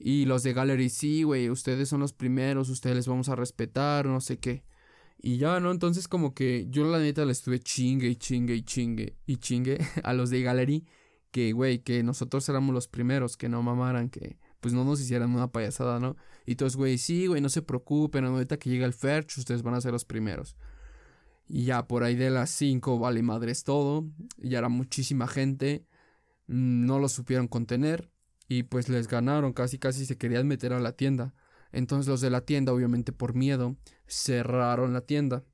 Y 0.00 0.26
los 0.26 0.44
de 0.44 0.52
Gallery, 0.52 0.90
sí, 0.90 1.24
güey, 1.24 1.50
ustedes 1.50 1.88
son 1.88 2.00
los 2.00 2.12
primeros, 2.12 2.68
ustedes 2.68 2.96
les 2.96 3.08
vamos 3.08 3.28
a 3.28 3.36
respetar, 3.36 4.06
no 4.06 4.20
sé 4.20 4.38
qué. 4.38 4.64
Y 5.20 5.38
ya, 5.38 5.58
¿no? 5.58 5.72
Entonces 5.72 6.06
como 6.06 6.34
que 6.34 6.66
yo 6.70 6.84
la 6.84 7.00
neta 7.00 7.24
le 7.24 7.32
estuve 7.32 7.58
chingue 7.58 8.08
y 8.08 8.16
chingue 8.16 8.54
y 8.54 8.62
chingue 8.62 9.16
y 9.26 9.36
chingue 9.38 9.78
a 10.04 10.12
los 10.12 10.30
de 10.30 10.42
Gallery. 10.42 10.86
Que, 11.30 11.52
güey, 11.52 11.80
que 11.80 12.02
nosotros 12.02 12.48
éramos 12.48 12.74
los 12.74 12.88
primeros, 12.88 13.36
que 13.36 13.50
no 13.50 13.62
mamaran, 13.62 14.08
que 14.08 14.38
pues 14.60 14.72
no 14.72 14.84
nos 14.84 15.00
hicieran 15.00 15.34
una 15.34 15.52
payasada, 15.52 16.00
¿no? 16.00 16.16
Y 16.46 16.56
todos, 16.56 16.76
güey, 16.76 16.96
sí, 16.96 17.26
güey, 17.26 17.42
no 17.42 17.50
se 17.50 17.60
preocupen, 17.60 18.24
ahorita 18.24 18.58
que 18.58 18.70
llega 18.70 18.86
el 18.86 18.94
Ferch, 18.94 19.36
ustedes 19.36 19.62
van 19.62 19.74
a 19.74 19.80
ser 19.80 19.92
los 19.92 20.06
primeros. 20.06 20.56
Y 21.48 21.64
ya 21.64 21.86
por 21.86 22.04
ahí 22.04 22.14
de 22.14 22.30
las 22.30 22.50
5, 22.50 22.98
vale 22.98 23.22
madres 23.22 23.64
todo. 23.64 24.06
Ya 24.36 24.58
era 24.58 24.68
muchísima 24.68 25.26
gente. 25.26 25.86
No 26.46 26.98
lo 26.98 27.08
supieron 27.08 27.48
contener. 27.48 28.10
Y 28.48 28.64
pues 28.64 28.88
les 28.88 29.08
ganaron, 29.08 29.52
casi 29.52 29.78
casi 29.78 30.06
se 30.06 30.16
querían 30.16 30.46
meter 30.46 30.72
a 30.72 30.80
la 30.80 30.92
tienda. 30.92 31.34
Entonces 31.70 32.08
los 32.08 32.20
de 32.20 32.30
la 32.30 32.40
tienda, 32.40 32.72
obviamente 32.72 33.12
por 33.12 33.34
miedo, 33.34 33.76
cerraron 34.06 34.92
la 34.92 35.02
tienda. 35.02 35.44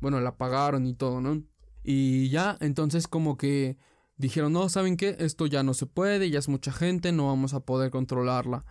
Bueno, 0.00 0.20
la 0.20 0.36
pagaron 0.36 0.86
y 0.86 0.94
todo, 0.94 1.20
¿no? 1.20 1.42
Y 1.82 2.30
ya, 2.30 2.56
entonces 2.60 3.08
como 3.08 3.36
que 3.36 3.76
dijeron, 4.16 4.52
no, 4.52 4.68
¿saben 4.68 4.96
qué? 4.96 5.16
Esto 5.18 5.46
ya 5.46 5.62
no 5.62 5.74
se 5.74 5.86
puede, 5.86 6.30
ya 6.30 6.38
es 6.38 6.48
mucha 6.48 6.72
gente, 6.72 7.12
no 7.12 7.26
vamos 7.26 7.54
a 7.54 7.60
poder 7.60 7.90
controlarla. 7.90 8.64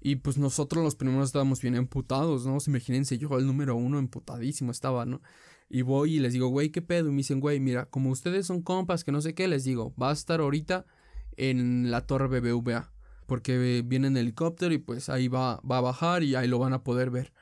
Y 0.00 0.16
pues 0.16 0.38
nosotros 0.38 0.82
los 0.82 0.96
primeros 0.96 1.26
estábamos 1.26 1.60
bien 1.60 1.74
emputados, 1.74 2.46
¿no? 2.46 2.56
Imagínense, 2.66 3.18
yo 3.18 3.28
el 3.38 3.46
número 3.46 3.76
uno 3.76 3.98
emputadísimo 3.98 4.72
estaba, 4.72 5.04
¿no? 5.04 5.20
Y 5.68 5.82
voy 5.82 6.16
y 6.16 6.18
les 6.20 6.32
digo, 6.32 6.48
güey, 6.48 6.70
¿qué 6.70 6.82
pedo? 6.82 7.08
Y 7.08 7.12
me 7.12 7.18
dicen, 7.18 7.38
güey, 7.38 7.60
mira, 7.60 7.86
como 7.86 8.10
ustedes 8.10 8.46
son 8.46 8.62
compas, 8.62 9.04
que 9.04 9.12
no 9.12 9.20
sé 9.20 9.34
qué, 9.34 9.46
les 9.46 9.64
digo, 9.64 9.94
va 10.00 10.10
a 10.10 10.14
estar 10.14 10.40
ahorita 10.40 10.86
en 11.36 11.90
la 11.90 12.06
torre 12.06 12.40
BBVA. 12.40 12.92
Porque 13.30 13.84
viene 13.86 14.08
en 14.08 14.16
helicóptero 14.16 14.74
y 14.74 14.78
pues 14.78 15.08
ahí 15.08 15.28
va, 15.28 15.60
va 15.60 15.78
a 15.78 15.80
bajar 15.80 16.24
y 16.24 16.34
ahí 16.34 16.48
lo 16.48 16.58
van 16.58 16.72
a 16.72 16.82
poder 16.82 17.10
ver. 17.10 17.32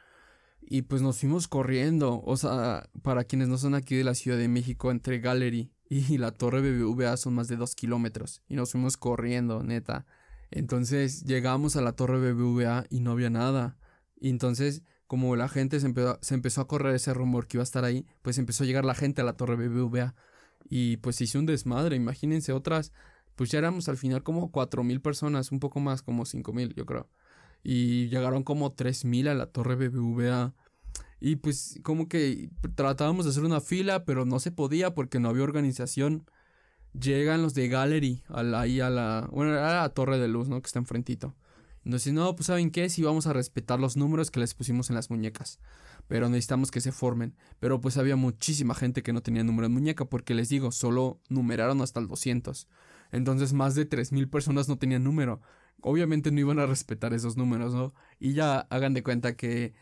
Y 0.60 0.82
pues 0.82 1.00
nos 1.00 1.18
fuimos 1.18 1.48
corriendo. 1.48 2.20
O 2.26 2.36
sea, 2.36 2.90
para 3.00 3.24
quienes 3.24 3.48
no 3.48 3.56
son 3.56 3.74
aquí 3.74 3.96
de 3.96 4.04
la 4.04 4.14
Ciudad 4.14 4.36
de 4.36 4.48
México, 4.48 4.90
entre 4.90 5.18
Gallery 5.18 5.72
y 5.88 6.18
la 6.18 6.32
torre 6.32 6.60
BBVA 6.60 7.16
son 7.16 7.32
más 7.36 7.48
de 7.48 7.56
dos 7.56 7.74
kilómetros. 7.74 8.42
Y 8.48 8.56
nos 8.56 8.72
fuimos 8.72 8.98
corriendo, 8.98 9.62
neta. 9.62 10.04
Entonces 10.50 11.24
llegamos 11.24 11.74
a 11.76 11.80
la 11.80 11.92
torre 11.92 12.18
BBVA 12.34 12.84
y 12.90 13.00
no 13.00 13.12
había 13.12 13.30
nada. 13.30 13.78
Y 14.20 14.28
entonces, 14.28 14.82
como 15.06 15.36
la 15.36 15.48
gente 15.48 15.80
se 15.80 15.86
empezó, 15.86 16.18
se 16.20 16.34
empezó 16.34 16.60
a 16.60 16.68
correr 16.68 16.94
ese 16.96 17.14
rumor 17.14 17.46
que 17.46 17.56
iba 17.56 17.62
a 17.62 17.64
estar 17.64 17.86
ahí, 17.86 18.04
pues 18.20 18.36
empezó 18.36 18.64
a 18.64 18.66
llegar 18.66 18.84
la 18.84 18.94
gente 18.94 19.22
a 19.22 19.24
la 19.24 19.38
torre 19.38 19.56
BBVA. 19.56 20.14
Y 20.68 20.98
pues 20.98 21.18
hizo 21.22 21.38
un 21.38 21.46
desmadre. 21.46 21.96
Imagínense 21.96 22.52
otras 22.52 22.92
pues 23.38 23.52
ya 23.52 23.60
éramos 23.60 23.88
al 23.88 23.96
final 23.96 24.24
como 24.24 24.50
cuatro 24.50 24.82
mil 24.82 25.00
personas, 25.00 25.52
un 25.52 25.60
poco 25.60 25.78
más, 25.78 26.02
como 26.02 26.26
cinco 26.26 26.52
mil, 26.52 26.74
yo 26.74 26.84
creo. 26.86 27.08
Y 27.62 28.08
llegaron 28.08 28.42
como 28.42 28.72
tres 28.72 29.04
mil 29.04 29.28
a 29.28 29.34
la 29.34 29.46
torre 29.46 29.76
BBVA. 29.76 30.56
Y 31.20 31.36
pues 31.36 31.78
como 31.84 32.08
que 32.08 32.50
tratábamos 32.74 33.24
de 33.24 33.30
hacer 33.30 33.44
una 33.44 33.60
fila, 33.60 34.04
pero 34.04 34.24
no 34.24 34.40
se 34.40 34.50
podía 34.50 34.92
porque 34.92 35.20
no 35.20 35.28
había 35.28 35.44
organización. 35.44 36.28
Llegan 37.00 37.40
los 37.42 37.54
de 37.54 37.68
Gallery 37.68 38.24
ahí 38.28 38.80
a 38.80 38.90
la, 38.90 39.28
bueno, 39.30 39.52
a 39.52 39.82
la 39.82 39.88
torre 39.90 40.18
de 40.18 40.26
luz, 40.26 40.48
¿no? 40.48 40.60
Que 40.60 40.66
está 40.66 40.80
enfrentito. 40.80 41.36
Entonces, 41.84 42.12
no, 42.12 42.34
pues 42.34 42.46
¿saben 42.46 42.72
qué? 42.72 42.88
Si 42.88 43.04
vamos 43.04 43.28
a 43.28 43.32
respetar 43.32 43.78
los 43.78 43.96
números 43.96 44.32
que 44.32 44.40
les 44.40 44.54
pusimos 44.54 44.90
en 44.90 44.96
las 44.96 45.10
muñecas. 45.10 45.60
Pero 46.08 46.28
necesitamos 46.28 46.72
que 46.72 46.80
se 46.80 46.90
formen. 46.90 47.36
Pero 47.60 47.80
pues 47.80 47.98
había 47.98 48.16
muchísima 48.16 48.74
gente 48.74 49.04
que 49.04 49.12
no 49.12 49.22
tenía 49.22 49.44
número 49.44 49.66
en 49.66 49.74
muñeca 49.74 50.06
porque 50.06 50.34
les 50.34 50.48
digo, 50.48 50.72
solo 50.72 51.20
numeraron 51.28 51.80
hasta 51.82 52.00
el 52.00 52.08
200. 52.08 52.66
Entonces 53.12 53.52
más 53.52 53.74
de 53.74 53.88
3.000 53.88 54.28
personas 54.30 54.68
no 54.68 54.78
tenían 54.78 55.04
número. 55.04 55.40
Obviamente 55.80 56.30
no 56.30 56.40
iban 56.40 56.58
a 56.58 56.66
respetar 56.66 57.14
esos 57.14 57.36
números, 57.36 57.74
¿no? 57.74 57.94
Y 58.18 58.34
ya 58.34 58.60
hagan 58.70 58.94
de 58.94 59.02
cuenta 59.02 59.36
que 59.36 59.74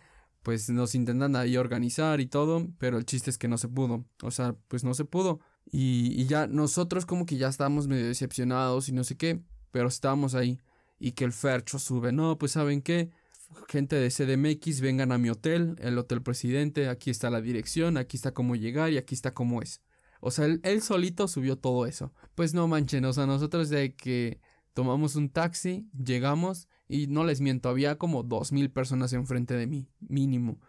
pues 0.42 0.70
nos 0.70 0.94
intentan 0.94 1.34
ahí 1.34 1.56
organizar 1.56 2.20
y 2.20 2.26
todo, 2.26 2.68
pero 2.78 2.98
el 2.98 3.04
chiste 3.04 3.30
es 3.30 3.38
que 3.38 3.48
no 3.48 3.58
se 3.58 3.68
pudo. 3.68 4.04
O 4.22 4.30
sea, 4.30 4.54
pues 4.68 4.84
no 4.84 4.94
se 4.94 5.04
pudo. 5.04 5.40
Y, 5.70 6.12
y 6.20 6.26
ya 6.26 6.46
nosotros 6.46 7.04
como 7.06 7.26
que 7.26 7.36
ya 7.36 7.48
estábamos 7.48 7.88
medio 7.88 8.06
decepcionados 8.06 8.88
y 8.88 8.92
no 8.92 9.02
sé 9.02 9.16
qué, 9.16 9.40
pero 9.72 9.88
estábamos 9.88 10.34
ahí. 10.34 10.60
Y 11.00 11.12
que 11.12 11.24
el 11.24 11.32
Fercho 11.32 11.78
sube, 11.78 12.12
no, 12.12 12.38
pues 12.38 12.52
saben 12.52 12.80
qué, 12.80 13.10
gente 13.68 13.96
de 13.96 14.10
CDMX, 14.10 14.80
vengan 14.80 15.12
a 15.12 15.18
mi 15.18 15.30
hotel, 15.30 15.76
el 15.80 15.98
Hotel 15.98 16.22
Presidente, 16.22 16.88
aquí 16.88 17.10
está 17.10 17.30
la 17.30 17.40
dirección, 17.40 17.96
aquí 17.96 18.16
está 18.16 18.32
cómo 18.32 18.56
llegar 18.56 18.92
y 18.92 18.98
aquí 18.98 19.14
está 19.14 19.34
cómo 19.34 19.62
es. 19.62 19.80
O 20.20 20.30
sea, 20.30 20.46
él, 20.46 20.60
él 20.62 20.82
solito 20.82 21.28
subió 21.28 21.56
todo 21.56 21.86
eso. 21.86 22.12
Pues 22.34 22.54
no 22.54 22.68
manchen, 22.68 23.04
o 23.04 23.12
sea, 23.12 23.26
nosotros 23.26 23.68
de 23.68 23.94
que 23.94 24.40
tomamos 24.74 25.16
un 25.16 25.30
taxi, 25.30 25.88
llegamos 25.96 26.68
y 26.88 27.06
no 27.06 27.24
les 27.24 27.40
miento, 27.40 27.68
había 27.68 27.96
como 27.96 28.22
dos 28.22 28.52
mil 28.52 28.70
personas 28.70 29.12
enfrente 29.12 29.54
de 29.54 29.66
mí, 29.66 29.88
mínimo. 30.00 30.60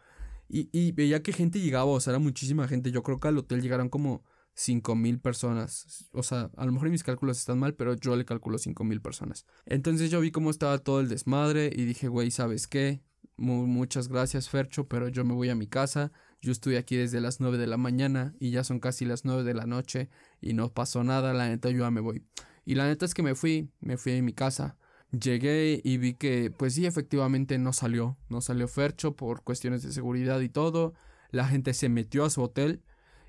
Y, 0.50 0.70
y 0.72 0.94
veía 0.94 1.22
que 1.22 1.34
gente 1.34 1.60
llegaba, 1.60 1.86
o 1.86 2.00
sea, 2.00 2.12
era 2.12 2.20
muchísima 2.20 2.68
gente. 2.68 2.92
Yo 2.92 3.04
creo 3.04 3.20
que 3.20 3.28
al 3.28 3.38
hotel 3.38 3.62
llegaron 3.62 3.90
como 3.90 4.24
cinco 4.58 4.96
mil 4.96 5.20
personas. 5.20 6.10
O 6.12 6.24
sea, 6.24 6.50
a 6.58 6.66
lo 6.66 6.72
mejor 6.72 6.90
mis 6.90 7.04
cálculos 7.04 7.38
están 7.38 7.60
mal, 7.60 7.76
pero 7.76 7.96
yo 7.96 8.16
le 8.16 8.26
calculo 8.26 8.58
cinco 8.58 8.84
mil 8.84 9.02
personas. 9.02 9.46
Entonces 9.66 10.10
yo 10.10 10.20
vi 10.20 10.32
cómo 10.32 10.50
estaba 10.50 10.80
todo 10.80 11.00
el 11.00 11.10
desmadre 11.10 11.70
y 11.74 11.86
dije, 11.86 12.08
güey, 12.08 12.32
¿sabes 12.32 12.68
qué? 12.68 13.02
muchas 13.40 14.08
gracias, 14.08 14.50
Fercho, 14.50 14.88
pero 14.88 15.10
yo 15.10 15.24
me 15.24 15.36
voy 15.36 15.50
a 15.50 15.56
mi 15.56 15.68
casa. 15.68 16.12
Yo 16.42 16.52
estoy 16.52 16.76
aquí 16.76 16.96
desde 16.96 17.20
las 17.20 17.40
9 17.40 17.58
de 17.58 17.68
la 17.68 17.78
mañana 17.78 18.36
y 18.40 18.52
ya 18.52 18.64
son 18.64 18.80
casi 18.80 19.06
las 19.06 19.26
9 19.26 19.44
de 19.44 19.54
la 19.54 19.66
noche 19.66 20.10
y 20.40 20.54
no 20.54 20.72
pasó 20.72 21.04
nada, 21.04 21.34
la 21.34 21.50
neta 21.50 21.70
yo 21.70 21.80
ya 21.80 21.92
me 21.92 22.02
voy. 22.02 22.24
Y 22.66 22.76
la 22.76 22.86
neta 22.86 23.06
es 23.06 23.14
que 23.14 23.24
me 23.24 23.36
fui, 23.36 23.72
me 23.80 23.98
fui 23.98 24.18
a 24.18 24.22
mi 24.22 24.34
casa. 24.34 24.78
Llegué 25.12 25.82
y 25.84 25.98
vi 25.98 26.14
que, 26.14 26.52
pues 26.52 26.74
sí, 26.76 26.86
efectivamente 26.86 27.58
no 27.58 27.74
salió. 27.74 28.18
No 28.30 28.42
salió 28.42 28.68
Fercho 28.68 29.16
por 29.16 29.44
cuestiones 29.44 29.84
de 29.84 29.94
seguridad 29.94 30.42
y 30.42 30.50
todo. 30.50 30.94
La 31.32 31.48
gente 31.48 31.74
se 31.74 31.90
metió 31.90 32.26
a 32.26 32.30
su 32.30 32.42
hotel. 32.44 32.84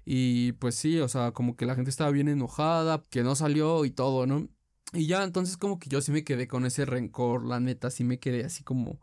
Y 0.05 0.53
pues 0.53 0.75
sí, 0.75 0.99
o 1.01 1.09
sea, 1.09 1.33
como 1.33 1.57
que 1.57 1.67
la 1.67 1.77
gente 1.77 1.91
estaba 1.91 2.11
bien 2.11 2.29
enojada, 2.29 3.05
que 3.11 3.23
no 3.23 3.35
salió 3.37 3.85
y 3.85 3.91
todo, 3.91 4.27
¿no? 4.27 4.49
Y 4.93 5.07
ya, 5.07 5.23
entonces 5.23 5.57
como 5.57 5.79
que 5.79 5.89
yo 5.91 6.01
sí 6.01 6.13
me 6.13 6.25
quedé 6.25 6.49
con 6.49 6.65
ese 6.67 6.87
rencor, 6.87 7.45
la 7.45 7.61
neta, 7.61 7.91
sí 7.91 8.05
me 8.05 8.19
quedé 8.19 8.45
así 8.45 8.65
como, 8.65 9.01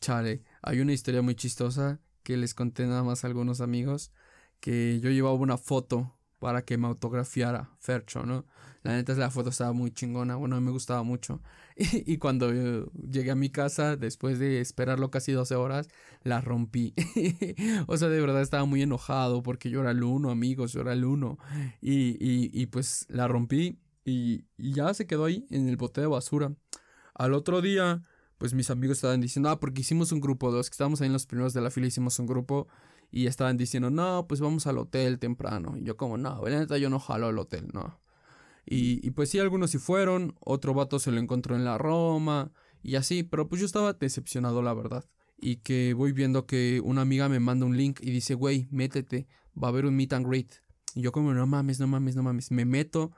chale. 0.00 0.44
Hay 0.62 0.80
una 0.80 0.92
historia 0.92 1.22
muy 1.22 1.34
chistosa 1.34 2.00
que 2.24 2.36
les 2.36 2.54
conté 2.54 2.86
nada 2.86 3.04
más 3.04 3.22
a 3.22 3.28
algunos 3.28 3.60
amigos, 3.60 4.10
que 4.58 4.98
yo 5.00 5.10
llevaba 5.10 5.34
una 5.34 5.58
foto 5.58 6.16
para 6.40 6.62
que 6.62 6.76
me 6.76 6.88
autografiara 6.88 7.70
Fercho, 7.78 8.26
¿no? 8.26 8.44
La 8.82 8.92
neta, 8.92 9.14
la 9.14 9.30
foto 9.30 9.48
estaba 9.48 9.72
muy 9.72 9.90
chingona, 9.92 10.36
bueno, 10.36 10.60
me 10.60 10.70
gustaba 10.70 11.02
mucho. 11.02 11.40
Y, 12.06 12.18
cuando 12.18 12.52
llegué 12.92 13.30
a 13.30 13.34
mi 13.34 13.48
casa, 13.50 13.96
después 13.96 14.38
de 14.38 14.60
esperarlo 14.60 15.10
casi 15.10 15.32
12 15.32 15.54
horas, 15.54 15.88
la 16.22 16.40
rompí. 16.40 16.94
o 17.86 17.96
sea, 17.96 18.08
de 18.08 18.20
verdad 18.20 18.42
estaba 18.42 18.64
muy 18.64 18.82
enojado 18.82 19.42
porque 19.42 19.70
yo 19.70 19.80
era 19.80 19.90
el 19.90 20.02
uno, 20.02 20.30
amigos, 20.30 20.72
yo 20.72 20.82
era 20.82 20.92
el 20.92 21.04
uno. 21.04 21.38
Y, 21.80 22.16
y, 22.20 22.66
pues 22.66 23.06
la 23.08 23.26
rompí 23.26 23.78
y, 24.04 24.44
y 24.58 24.72
ya 24.74 24.92
se 24.92 25.06
quedó 25.06 25.24
ahí 25.24 25.46
en 25.50 25.68
el 25.68 25.76
bote 25.76 26.02
de 26.02 26.06
basura. 26.06 26.54
Al 27.14 27.32
otro 27.32 27.62
día, 27.62 28.04
pues 28.38 28.54
mis 28.54 28.70
amigos 28.70 28.98
estaban 28.98 29.20
diciendo, 29.20 29.48
ah, 29.50 29.60
porque 29.60 29.80
hicimos 29.82 30.12
un 30.12 30.20
grupo, 30.20 30.50
dos 30.50 30.68
que 30.68 30.74
estábamos 30.74 31.00
ahí 31.00 31.06
en 31.06 31.12
los 31.12 31.26
primeros 31.26 31.54
de 31.54 31.60
la 31.60 31.70
fila, 31.70 31.86
hicimos 31.86 32.18
un 32.18 32.26
grupo 32.26 32.68
y 33.10 33.26
estaban 33.26 33.56
diciendo, 33.56 33.90
no, 33.90 34.26
pues 34.28 34.40
vamos 34.40 34.66
al 34.66 34.78
hotel 34.78 35.18
temprano. 35.18 35.76
Y 35.76 35.84
yo 35.84 35.96
como, 35.96 36.16
no, 36.18 36.42
la 36.46 36.58
neta 36.58 36.78
yo 36.78 36.90
no 36.90 36.98
jalo 36.98 37.28
al 37.28 37.38
hotel, 37.38 37.68
no. 37.72 38.00
Y, 38.66 39.06
y 39.06 39.10
pues 39.10 39.30
sí, 39.30 39.38
algunos 39.38 39.70
sí 39.70 39.78
fueron, 39.78 40.34
otro 40.40 40.74
vato 40.74 40.98
se 40.98 41.12
lo 41.12 41.20
encontró 41.20 41.54
en 41.54 41.64
la 41.64 41.78
Roma 41.78 42.50
y 42.82 42.96
así, 42.96 43.22
pero 43.22 43.48
pues 43.48 43.60
yo 43.60 43.66
estaba 43.66 43.92
decepcionado, 43.94 44.62
la 44.62 44.74
verdad. 44.74 45.04
Y 45.38 45.56
que 45.56 45.94
voy 45.94 46.12
viendo 46.12 46.46
que 46.46 46.80
una 46.82 47.02
amiga 47.02 47.28
me 47.28 47.40
manda 47.40 47.66
un 47.66 47.76
link 47.76 48.00
y 48.00 48.10
dice, 48.10 48.34
güey, 48.34 48.68
métete, 48.70 49.26
va 49.60 49.68
a 49.68 49.70
haber 49.70 49.86
un 49.86 49.96
meet 49.96 50.12
and 50.12 50.26
greet. 50.26 50.54
Y 50.94 51.02
yo 51.02 51.12
como, 51.12 51.34
no 51.34 51.46
mames, 51.46 51.80
no 51.80 51.86
mames, 51.86 52.16
no 52.16 52.22
mames. 52.22 52.50
Me 52.50 52.64
meto 52.64 53.12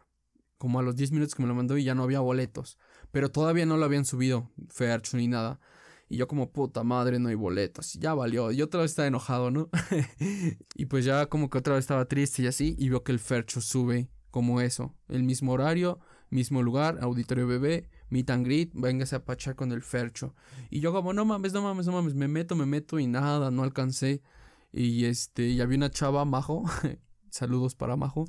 como 0.58 0.78
a 0.78 0.82
los 0.82 0.96
10 0.96 1.12
minutos 1.12 1.34
que 1.34 1.42
me 1.42 1.48
lo 1.48 1.54
mandó 1.54 1.76
y 1.76 1.84
ya 1.84 1.94
no 1.94 2.02
había 2.02 2.20
boletos. 2.20 2.78
Pero 3.12 3.30
todavía 3.30 3.66
no 3.66 3.76
lo 3.76 3.84
habían 3.84 4.04
subido, 4.04 4.50
Fercho 4.68 5.16
ni 5.16 5.28
nada. 5.28 5.60
Y 6.08 6.18
yo 6.18 6.28
como 6.28 6.52
puta 6.52 6.84
madre, 6.84 7.18
no 7.18 7.28
hay 7.28 7.34
boletos. 7.34 7.94
Ya 7.94 8.14
valió. 8.14 8.52
Y 8.52 8.62
otra 8.62 8.82
vez 8.82 8.92
estaba 8.92 9.08
enojado, 9.08 9.50
¿no? 9.50 9.68
y 10.74 10.86
pues 10.86 11.04
ya 11.04 11.26
como 11.26 11.50
que 11.50 11.58
otra 11.58 11.74
vez 11.74 11.84
estaba 11.84 12.04
triste 12.04 12.42
y 12.42 12.46
así. 12.46 12.76
Y 12.78 12.88
veo 12.88 13.02
que 13.02 13.12
el 13.12 13.18
Fercho 13.18 13.60
sube 13.60 14.08
como 14.30 14.60
eso. 14.60 14.94
El 15.08 15.24
mismo 15.24 15.52
horario, 15.52 15.98
mismo 16.30 16.62
lugar, 16.62 16.98
auditorio 17.00 17.46
bebé, 17.46 17.88
meet 18.08 18.30
and 18.30 18.44
greet, 18.46 18.70
véngase 18.74 19.16
a 19.16 19.24
pachar 19.24 19.56
con 19.56 19.72
el 19.72 19.82
Fercho. 19.82 20.34
Y 20.70 20.80
yo 20.80 20.92
como, 20.92 21.12
no 21.12 21.24
mames, 21.24 21.52
no 21.52 21.62
mames, 21.62 21.86
no 21.86 21.92
mames. 21.92 22.14
Me 22.14 22.28
meto, 22.28 22.54
me 22.54 22.66
meto 22.66 23.00
y 23.00 23.08
nada, 23.08 23.50
no 23.50 23.64
alcancé. 23.64 24.22
Y 24.72 25.06
este, 25.06 25.48
y 25.48 25.60
había 25.60 25.76
una 25.76 25.90
chava, 25.90 26.24
Majo. 26.24 26.64
Saludos 27.30 27.74
para 27.74 27.96
Majo. 27.96 28.26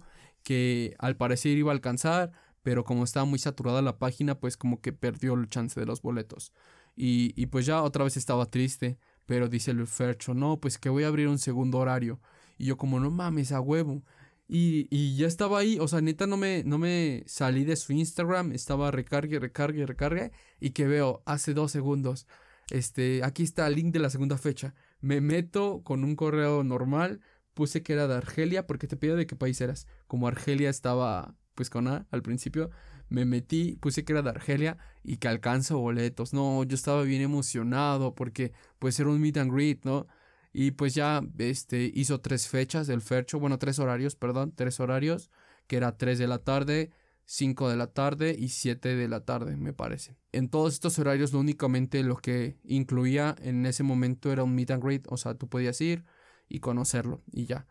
Que 0.47 0.95
al 0.99 1.17
parecer 1.17 1.57
iba 1.57 1.71
a 1.71 1.75
alcanzar 1.75 2.31
pero 2.67 2.83
como 2.83 3.05
estaba 3.05 3.25
muy 3.25 3.39
saturada 3.39 3.81
la 3.81 3.97
página, 3.97 4.41
pues 4.41 4.57
como 4.57 4.81
que 4.81 4.91
perdió 4.91 5.35
el 5.35 5.47
chance 5.47 5.79
de 5.79 5.85
los 5.85 6.01
boletos. 6.01 6.51
Y, 6.97 7.31
y 7.41 7.45
pues 7.45 7.65
ya 7.65 7.81
otra 7.81 8.03
vez 8.03 8.17
estaba 8.17 8.47
triste, 8.47 8.97
pero 9.25 9.47
dice 9.47 9.71
el 9.71 9.87
Fercho, 9.87 10.33
no, 10.33 10.59
pues 10.59 10.77
que 10.77 10.89
voy 10.89 11.05
a 11.05 11.07
abrir 11.07 11.29
un 11.29 11.39
segundo 11.39 11.77
horario. 11.77 12.19
Y 12.57 12.65
yo 12.65 12.75
como, 12.75 12.99
no 12.99 13.09
mames, 13.09 13.53
a 13.53 13.61
huevo. 13.61 14.03
Y, 14.49 14.89
y 14.89 15.15
ya 15.15 15.27
estaba 15.27 15.59
ahí, 15.59 15.79
o 15.79 15.87
sea, 15.87 16.01
neta 16.01 16.27
no 16.27 16.35
me, 16.35 16.65
no 16.65 16.77
me 16.77 17.23
salí 17.25 17.63
de 17.63 17.77
su 17.77 17.93
Instagram, 17.93 18.51
estaba 18.51 18.91
recargue, 18.91 19.39
recargue, 19.39 19.85
recargue, 19.85 20.33
y 20.59 20.71
que 20.71 20.87
veo 20.87 21.23
hace 21.25 21.53
dos 21.53 21.71
segundos, 21.71 22.27
este, 22.69 23.23
aquí 23.23 23.43
está 23.43 23.65
el 23.67 23.75
link 23.75 23.93
de 23.93 23.99
la 23.99 24.09
segunda 24.09 24.37
fecha. 24.37 24.75
Me 24.99 25.21
meto 25.21 25.83
con 25.83 26.03
un 26.03 26.17
correo 26.17 26.65
normal, 26.65 27.21
puse 27.57 27.81
que 27.81 27.93
era 27.93 28.07
de 28.07 28.13
Argelia, 28.13 28.67
porque 28.67 28.85
te 28.85 28.97
pido 28.97 29.15
de 29.15 29.25
qué 29.25 29.35
país 29.35 29.59
eras. 29.61 29.87
Como 30.05 30.27
Argelia 30.27 30.69
estaba 30.69 31.35
pues 31.55 31.71
con 31.71 31.87
A 31.87 32.05
al 32.11 32.21
principio, 32.21 32.69
me 33.09 33.25
metí, 33.25 33.77
puse 33.81 34.05
que 34.05 34.13
era 34.13 34.21
de 34.21 34.29
Argelia 34.29 34.77
y 35.03 35.17
que 35.17 35.27
alcanzo 35.27 35.79
boletos. 35.79 36.33
No, 36.33 36.63
yo 36.63 36.75
estaba 36.75 37.01
bien 37.01 37.23
emocionado 37.23 38.13
porque 38.13 38.53
pues 38.77 38.99
era 38.99 39.09
un 39.09 39.19
meet 39.19 39.37
and 39.37 39.51
greet, 39.51 39.83
¿no? 39.85 40.05
Y 40.53 40.71
pues 40.71 40.93
ya 40.93 41.23
este 41.39 41.91
hizo 41.95 42.21
tres 42.21 42.47
fechas 42.47 42.85
del 42.85 43.01
Fercho, 43.01 43.39
bueno, 43.39 43.57
tres 43.57 43.79
horarios, 43.79 44.15
perdón, 44.15 44.53
tres 44.55 44.79
horarios, 44.79 45.31
que 45.65 45.77
era 45.77 45.97
tres 45.97 46.19
de 46.19 46.27
la 46.27 46.37
tarde, 46.37 46.91
cinco 47.25 47.69
de 47.69 47.75
la 47.75 47.87
tarde 47.87 48.35
y 48.37 48.49
siete 48.49 48.95
de 48.95 49.07
la 49.07 49.25
tarde, 49.25 49.57
me 49.57 49.73
parece. 49.73 50.15
En 50.31 50.47
todos 50.47 50.75
estos 50.75 50.99
horarios 50.99 51.33
lo 51.33 51.39
únicamente 51.39 52.03
lo 52.03 52.17
que 52.17 52.59
incluía 52.63 53.35
en 53.41 53.65
ese 53.65 53.81
momento 53.81 54.31
era 54.31 54.43
un 54.43 54.53
meet 54.53 54.69
and 54.69 54.83
greet, 54.83 55.07
o 55.09 55.17
sea, 55.17 55.33
tú 55.33 55.49
podías 55.49 55.81
ir 55.81 56.05
y 56.49 56.59
conocerlo 56.59 57.21
y 57.31 57.45
ya. 57.45 57.67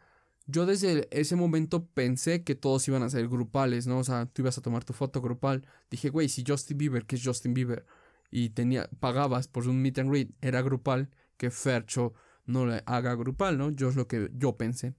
Yo 0.47 0.65
desde 0.65 1.09
ese 1.11 1.35
momento 1.35 1.87
pensé 1.87 2.45
que 2.45 2.55
todos 2.55 2.87
iban 2.87 3.03
a 3.03 3.11
ser 3.11 3.29
grupales, 3.29 3.87
¿no? 3.89 3.99
O 3.99 4.05
sea, 4.05 4.27
tú 4.27 4.43
ibas 4.43 4.57
a 4.59 4.63
tomar 4.63 4.85
tu 4.85 4.93
foto 4.93 5.21
grupal. 5.21 5.67
Dije, 5.91 6.09
güey, 6.09 6.29
si 6.29 6.45
Justin 6.47 6.79
Bieber, 6.79 7.05
que 7.05 7.17
es 7.17 7.23
Justin 7.25 7.53
Bieber, 7.53 7.85
y 8.31 8.51
tenía, 8.51 8.89
pagabas 9.01 9.49
por 9.49 9.67
un 9.67 9.83
meet 9.83 9.99
and 9.99 10.11
greet, 10.11 10.31
era 10.41 10.63
grupal, 10.63 11.11
que 11.37 11.51
Fercho 11.51 12.15
no 12.45 12.65
le 12.65 12.83
haga 12.87 13.15
grupal, 13.17 13.59
¿no? 13.59 13.71
Yo 13.71 13.89
es 13.89 13.97
lo 13.97 14.07
que 14.07 14.31
yo 14.35 14.57
pensé. 14.57 14.95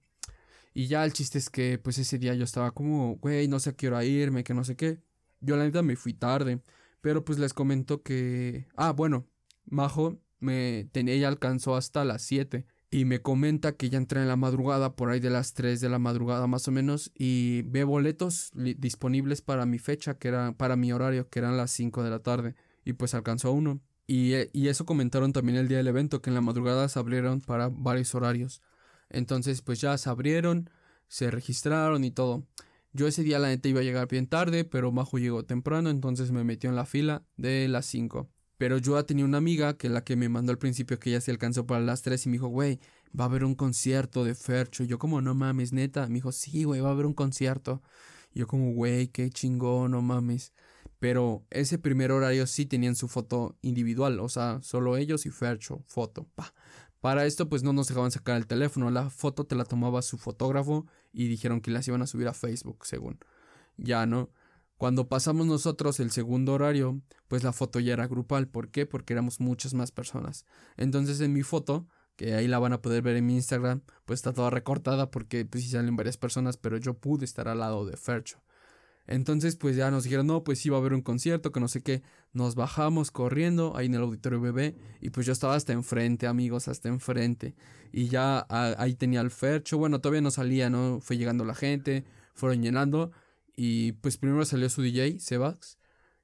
Y 0.74 0.86
ya 0.86 1.04
el 1.04 1.14
chiste 1.14 1.38
es 1.38 1.48
que, 1.48 1.78
pues 1.78 1.98
ese 1.98 2.18
día 2.18 2.34
yo 2.34 2.44
estaba 2.44 2.72
como, 2.72 3.16
güey, 3.16 3.48
no 3.48 3.58
sé 3.58 3.70
a 3.70 3.72
qué 3.72 3.86
irme, 4.06 4.44
que 4.44 4.54
no 4.54 4.64
sé 4.64 4.76
qué. 4.76 5.00
Yo 5.40 5.56
la 5.56 5.64
neta 5.64 5.82
me 5.82 5.96
fui 5.96 6.12
tarde, 6.12 6.60
pero 7.00 7.24
pues 7.24 7.38
les 7.38 7.54
comento 7.54 8.02
que, 8.02 8.68
ah, 8.76 8.92
bueno, 8.92 9.26
Majo 9.64 10.20
me 10.40 10.88
ella 10.94 11.28
alcanzó 11.28 11.74
hasta 11.74 12.04
las 12.04 12.22
7 12.22 12.66
y 12.90 13.04
me 13.04 13.20
comenta 13.20 13.72
que 13.72 13.90
ya 13.90 13.98
entré 13.98 14.20
en 14.20 14.28
la 14.28 14.36
madrugada, 14.36 14.96
por 14.96 15.10
ahí 15.10 15.20
de 15.20 15.30
las 15.30 15.52
3 15.52 15.80
de 15.80 15.88
la 15.88 15.98
madrugada 15.98 16.46
más 16.46 16.68
o 16.68 16.70
menos, 16.70 17.10
y 17.14 17.62
ve 17.62 17.84
boletos 17.84 18.50
disponibles 18.54 19.42
para 19.42 19.66
mi 19.66 19.78
fecha, 19.78 20.14
que 20.18 20.28
era 20.28 20.52
para 20.52 20.76
mi 20.76 20.92
horario, 20.92 21.28
que 21.28 21.38
eran 21.40 21.56
las 21.56 21.70
5 21.72 22.02
de 22.02 22.10
la 22.10 22.20
tarde, 22.20 22.54
y 22.84 22.94
pues 22.94 23.14
alcanzó 23.14 23.52
uno. 23.52 23.80
Y, 24.06 24.32
eh, 24.32 24.50
y 24.54 24.68
eso 24.68 24.86
comentaron 24.86 25.34
también 25.34 25.58
el 25.58 25.68
día 25.68 25.76
del 25.78 25.88
evento, 25.88 26.22
que 26.22 26.30
en 26.30 26.34
la 26.34 26.40
madrugada 26.40 26.88
se 26.88 26.98
abrieron 26.98 27.42
para 27.42 27.68
varios 27.68 28.14
horarios. 28.14 28.62
Entonces, 29.10 29.60
pues 29.60 29.80
ya 29.80 29.96
se 29.98 30.08
abrieron, 30.08 30.70
se 31.08 31.30
registraron 31.30 32.04
y 32.04 32.10
todo. 32.10 32.46
Yo 32.92 33.06
ese 33.06 33.22
día 33.22 33.38
la 33.38 33.48
neta 33.48 33.68
iba 33.68 33.80
a 33.80 33.84
llegar 33.84 34.08
bien 34.08 34.26
tarde, 34.26 34.64
pero 34.64 34.92
Majo 34.92 35.18
llegó 35.18 35.44
temprano, 35.44 35.90
entonces 35.90 36.32
me 36.32 36.42
metió 36.44 36.70
en 36.70 36.76
la 36.76 36.86
fila 36.86 37.22
de 37.36 37.68
las 37.68 37.84
5. 37.86 38.30
Pero 38.58 38.78
yo 38.78 39.02
tenía 39.04 39.24
una 39.24 39.38
amiga 39.38 39.76
que 39.76 39.88
la 39.88 40.04
que 40.04 40.16
me 40.16 40.28
mandó 40.28 40.52
al 40.52 40.58
principio 40.58 40.98
que 40.98 41.10
ella 41.10 41.20
se 41.20 41.30
alcanzó 41.30 41.66
para 41.66 41.80
las 41.80 42.02
3 42.02 42.26
y 42.26 42.28
me 42.28 42.32
dijo, 42.34 42.48
güey, 42.48 42.80
va 43.18 43.24
a 43.24 43.28
haber 43.28 43.44
un 43.44 43.54
concierto 43.54 44.24
de 44.24 44.34
Fercho. 44.34 44.84
Y 44.84 44.88
yo 44.88 44.98
como, 44.98 45.20
no 45.20 45.34
mames, 45.34 45.72
neta. 45.72 46.06
Me 46.08 46.14
dijo, 46.14 46.32
sí, 46.32 46.64
güey, 46.64 46.80
va 46.80 46.88
a 46.88 46.92
haber 46.92 47.06
un 47.06 47.14
concierto. 47.14 47.82
Y 48.34 48.40
yo 48.40 48.46
como, 48.46 48.72
güey, 48.72 49.08
qué 49.08 49.30
chingón, 49.30 49.92
no 49.92 50.02
mames. 50.02 50.52
Pero 50.98 51.46
ese 51.50 51.78
primer 51.78 52.10
horario 52.10 52.46
sí 52.46 52.66
tenían 52.66 52.96
su 52.96 53.08
foto 53.08 53.56
individual, 53.62 54.18
o 54.20 54.28
sea, 54.28 54.60
solo 54.62 54.96
ellos 54.96 55.26
y 55.26 55.30
Fercho, 55.30 55.84
foto, 55.86 56.26
pa. 56.34 56.52
Para 57.00 57.26
esto 57.26 57.48
pues 57.48 57.62
no 57.62 57.72
nos 57.72 57.86
dejaban 57.86 58.10
sacar 58.10 58.36
el 58.36 58.48
teléfono, 58.48 58.90
la 58.90 59.08
foto 59.08 59.46
te 59.46 59.54
la 59.54 59.64
tomaba 59.64 60.02
su 60.02 60.18
fotógrafo 60.18 60.86
y 61.12 61.28
dijeron 61.28 61.60
que 61.60 61.70
las 61.70 61.86
iban 61.86 62.02
a 62.02 62.08
subir 62.08 62.26
a 62.26 62.34
Facebook, 62.34 62.84
según. 62.84 63.20
Ya, 63.76 64.06
¿no? 64.06 64.30
Cuando 64.78 65.08
pasamos 65.08 65.46
nosotros 65.46 65.98
el 65.98 66.12
segundo 66.12 66.54
horario, 66.54 67.02
pues 67.26 67.42
la 67.42 67.52
foto 67.52 67.80
ya 67.80 67.94
era 67.94 68.06
grupal. 68.06 68.46
¿Por 68.46 68.70
qué? 68.70 68.86
Porque 68.86 69.12
éramos 69.12 69.40
muchas 69.40 69.74
más 69.74 69.90
personas. 69.90 70.46
Entonces 70.76 71.20
en 71.20 71.32
mi 71.32 71.42
foto, 71.42 71.88
que 72.14 72.34
ahí 72.34 72.46
la 72.46 72.60
van 72.60 72.72
a 72.72 72.80
poder 72.80 73.02
ver 73.02 73.16
en 73.16 73.26
mi 73.26 73.34
Instagram, 73.34 73.82
pues 74.04 74.18
está 74.18 74.32
toda 74.32 74.50
recortada 74.50 75.10
porque 75.10 75.44
pues 75.44 75.64
sí 75.64 75.70
salen 75.70 75.96
varias 75.96 76.16
personas, 76.16 76.56
pero 76.56 76.76
yo 76.76 76.94
pude 76.94 77.24
estar 77.24 77.48
al 77.48 77.58
lado 77.58 77.86
de 77.86 77.96
Fercho. 77.96 78.40
Entonces 79.08 79.56
pues 79.56 79.74
ya 79.74 79.90
nos 79.90 80.04
dijeron, 80.04 80.28
no, 80.28 80.44
pues 80.44 80.60
sí 80.60 80.68
va 80.68 80.76
a 80.76 80.80
haber 80.80 80.94
un 80.94 81.02
concierto, 81.02 81.50
que 81.50 81.58
no 81.58 81.66
sé 81.66 81.82
qué. 81.82 82.02
Nos 82.32 82.54
bajamos 82.54 83.10
corriendo 83.10 83.76
ahí 83.76 83.86
en 83.86 83.94
el 83.94 84.02
auditorio 84.02 84.40
bebé 84.40 84.76
y 85.00 85.10
pues 85.10 85.26
yo 85.26 85.32
estaba 85.32 85.56
hasta 85.56 85.72
enfrente, 85.72 86.28
amigos, 86.28 86.68
hasta 86.68 86.88
enfrente. 86.88 87.56
Y 87.90 88.08
ya 88.10 88.46
ahí 88.48 88.94
tenía 88.94 89.22
el 89.22 89.32
Fercho, 89.32 89.76
bueno, 89.76 90.00
todavía 90.00 90.20
no 90.20 90.30
salía, 90.30 90.70
¿no? 90.70 91.00
Fue 91.00 91.16
llegando 91.16 91.44
la 91.44 91.56
gente, 91.56 92.04
fueron 92.34 92.62
llenando 92.62 93.10
y 93.60 93.90
pues 93.90 94.18
primero 94.18 94.44
salió 94.44 94.70
su 94.70 94.82
DJ, 94.82 95.18
Sebas. 95.18 95.80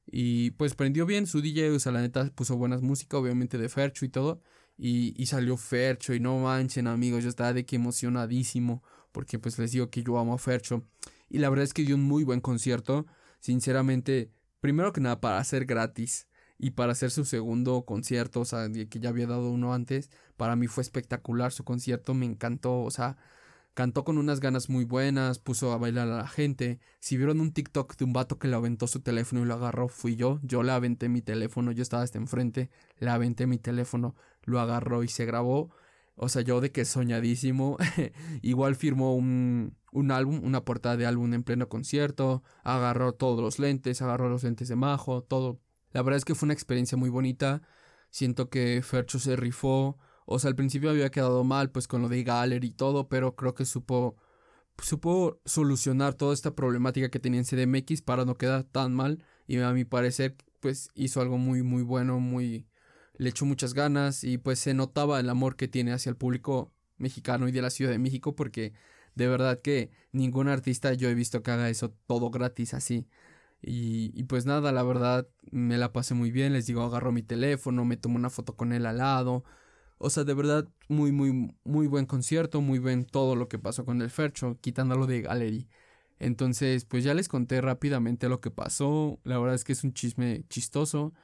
Y 0.06 0.52
pues 0.52 0.76
prendió 0.76 1.04
bien 1.04 1.26
su 1.26 1.40
DJ, 1.40 1.72
o 1.72 1.80
sea, 1.80 1.90
la 1.90 2.00
neta 2.00 2.30
puso 2.32 2.56
buenas 2.56 2.80
música, 2.80 3.18
obviamente 3.18 3.58
de 3.58 3.68
Fercho 3.68 4.04
y 4.04 4.08
todo. 4.08 4.40
Y, 4.76 5.20
y 5.20 5.26
salió 5.26 5.56
Fercho 5.56 6.14
y 6.14 6.20
no 6.20 6.38
manchen 6.38 6.86
amigos, 6.86 7.24
yo 7.24 7.28
estaba 7.28 7.52
de 7.52 7.66
que 7.66 7.74
emocionadísimo. 7.74 8.84
Porque 9.10 9.40
pues 9.40 9.58
les 9.58 9.72
digo 9.72 9.90
que 9.90 10.04
yo 10.04 10.16
amo 10.16 10.34
a 10.34 10.38
Fercho. 10.38 10.86
Y 11.28 11.38
la 11.38 11.50
verdad 11.50 11.64
es 11.64 11.74
que 11.74 11.82
dio 11.82 11.96
un 11.96 12.04
muy 12.04 12.22
buen 12.22 12.40
concierto. 12.40 13.04
Sinceramente, 13.40 14.30
primero 14.60 14.92
que 14.92 15.00
nada 15.00 15.20
para 15.20 15.38
hacer 15.38 15.64
gratis. 15.64 16.28
Y 16.56 16.70
para 16.70 16.92
hacer 16.92 17.10
su 17.10 17.24
segundo 17.24 17.84
concierto, 17.84 18.42
o 18.42 18.44
sea, 18.44 18.68
que 18.70 19.00
ya 19.00 19.08
había 19.08 19.26
dado 19.26 19.50
uno 19.50 19.74
antes, 19.74 20.08
para 20.36 20.54
mí 20.54 20.68
fue 20.68 20.82
espectacular 20.82 21.50
su 21.50 21.64
concierto, 21.64 22.14
me 22.14 22.26
encantó, 22.26 22.80
o 22.82 22.92
sea, 22.92 23.16
Cantó 23.74 24.04
con 24.04 24.18
unas 24.18 24.38
ganas 24.38 24.70
muy 24.70 24.84
buenas, 24.84 25.40
puso 25.40 25.72
a 25.72 25.78
bailar 25.78 26.08
a 26.08 26.16
la 26.18 26.28
gente. 26.28 26.78
Si 27.00 27.16
vieron 27.16 27.40
un 27.40 27.52
TikTok 27.52 27.96
de 27.96 28.04
un 28.04 28.12
vato 28.12 28.38
que 28.38 28.46
le 28.46 28.54
aventó 28.54 28.86
su 28.86 29.00
teléfono 29.00 29.42
y 29.42 29.46
lo 29.46 29.54
agarró, 29.54 29.88
fui 29.88 30.14
yo. 30.14 30.38
Yo 30.42 30.62
le 30.62 30.70
aventé 30.70 31.08
mi 31.08 31.22
teléfono, 31.22 31.72
yo 31.72 31.82
estaba 31.82 32.04
hasta 32.04 32.18
enfrente, 32.18 32.70
le 32.98 33.10
aventé 33.10 33.48
mi 33.48 33.58
teléfono, 33.58 34.14
lo 34.44 34.60
agarró 34.60 35.02
y 35.02 35.08
se 35.08 35.26
grabó. 35.26 35.70
O 36.14 36.28
sea, 36.28 36.42
yo 36.42 36.60
de 36.60 36.70
que 36.70 36.84
soñadísimo. 36.84 37.76
Igual 38.42 38.76
firmó 38.76 39.16
un, 39.16 39.76
un 39.90 40.10
álbum, 40.12 40.40
una 40.44 40.64
portada 40.64 40.96
de 40.96 41.06
álbum 41.06 41.34
en 41.34 41.42
pleno 41.42 41.68
concierto. 41.68 42.44
Agarró 42.62 43.14
todos 43.14 43.40
los 43.40 43.58
lentes, 43.58 44.02
agarró 44.02 44.28
los 44.28 44.44
lentes 44.44 44.68
de 44.68 44.76
Majo, 44.76 45.22
todo. 45.22 45.60
La 45.90 46.02
verdad 46.02 46.18
es 46.18 46.24
que 46.24 46.36
fue 46.36 46.46
una 46.46 46.54
experiencia 46.54 46.96
muy 46.96 47.10
bonita. 47.10 47.62
Siento 48.10 48.48
que 48.50 48.80
Fercho 48.84 49.18
se 49.18 49.34
rifó. 49.34 49.98
O 50.26 50.38
sea, 50.38 50.48
al 50.48 50.56
principio 50.56 50.90
había 50.90 51.10
quedado 51.10 51.44
mal, 51.44 51.70
pues 51.70 51.88
con 51.88 52.02
lo 52.02 52.08
de 52.08 52.22
Gallery 52.24 52.68
y 52.68 52.70
todo, 52.72 53.08
pero 53.08 53.36
creo 53.36 53.54
que 53.54 53.64
supo, 53.64 54.16
supo 54.78 55.40
solucionar 55.44 56.14
toda 56.14 56.34
esta 56.34 56.54
problemática 56.54 57.10
que 57.10 57.20
tenía 57.20 57.40
en 57.40 57.46
CDMX 57.46 58.02
para 58.02 58.24
no 58.24 58.36
quedar 58.36 58.64
tan 58.64 58.94
mal. 58.94 59.24
Y 59.46 59.58
a 59.58 59.72
mi 59.72 59.84
parecer, 59.84 60.36
pues 60.60 60.90
hizo 60.94 61.20
algo 61.20 61.38
muy, 61.38 61.62
muy 61.62 61.82
bueno, 61.82 62.20
muy. 62.20 62.66
Le 63.16 63.30
echó 63.30 63.44
muchas 63.46 63.74
ganas 63.74 64.24
y 64.24 64.38
pues 64.38 64.58
se 64.58 64.74
notaba 64.74 65.20
el 65.20 65.30
amor 65.30 65.56
que 65.56 65.68
tiene 65.68 65.92
hacia 65.92 66.10
el 66.10 66.16
público 66.16 66.72
mexicano 66.98 67.48
y 67.48 67.52
de 67.52 67.62
la 67.62 67.70
Ciudad 67.70 67.92
de 67.92 67.98
México, 67.98 68.34
porque 68.34 68.72
de 69.14 69.28
verdad 69.28 69.60
que 69.60 69.90
ningún 70.12 70.48
artista 70.48 70.92
yo 70.94 71.08
he 71.08 71.14
visto 71.14 71.42
que 71.42 71.50
haga 71.50 71.70
eso 71.70 71.90
todo 72.06 72.30
gratis 72.30 72.74
así. 72.74 73.06
Y, 73.62 74.12
y, 74.14 74.24
pues 74.24 74.46
nada, 74.46 74.72
la 74.72 74.82
verdad 74.82 75.28
me 75.50 75.78
la 75.78 75.92
pasé 75.92 76.14
muy 76.14 76.30
bien. 76.30 76.52
Les 76.52 76.66
digo, 76.66 76.82
agarro 76.82 77.12
mi 77.12 77.22
teléfono, 77.22 77.84
me 77.84 77.96
tomo 77.96 78.16
una 78.16 78.30
foto 78.30 78.56
con 78.56 78.72
él 78.72 78.86
al 78.86 78.98
lado. 78.98 79.44
O 80.04 80.10
sea, 80.10 80.24
de 80.24 80.34
verdad, 80.34 80.68
muy, 80.88 81.12
muy, 81.12 81.56
muy 81.64 81.86
buen 81.86 82.04
concierto, 82.04 82.60
muy 82.60 82.78
buen 82.78 83.06
todo 83.06 83.36
lo 83.36 83.48
que 83.48 83.58
pasó 83.58 83.86
con 83.86 84.02
el 84.02 84.10
Fercho, 84.10 84.58
quitándolo 84.60 85.06
de 85.06 85.22
Gallery. 85.22 85.66
Entonces, 86.18 86.84
pues 86.84 87.04
ya 87.04 87.14
les 87.14 87.26
conté 87.28 87.62
rápidamente 87.62 88.28
lo 88.28 88.40
que 88.42 88.50
pasó. 88.50 89.18
La 89.24 89.38
verdad 89.38 89.54
es 89.54 89.64
que 89.64 89.72
es 89.72 89.82
un 89.82 89.94
chisme 89.94 90.44
chistoso. 90.50 91.14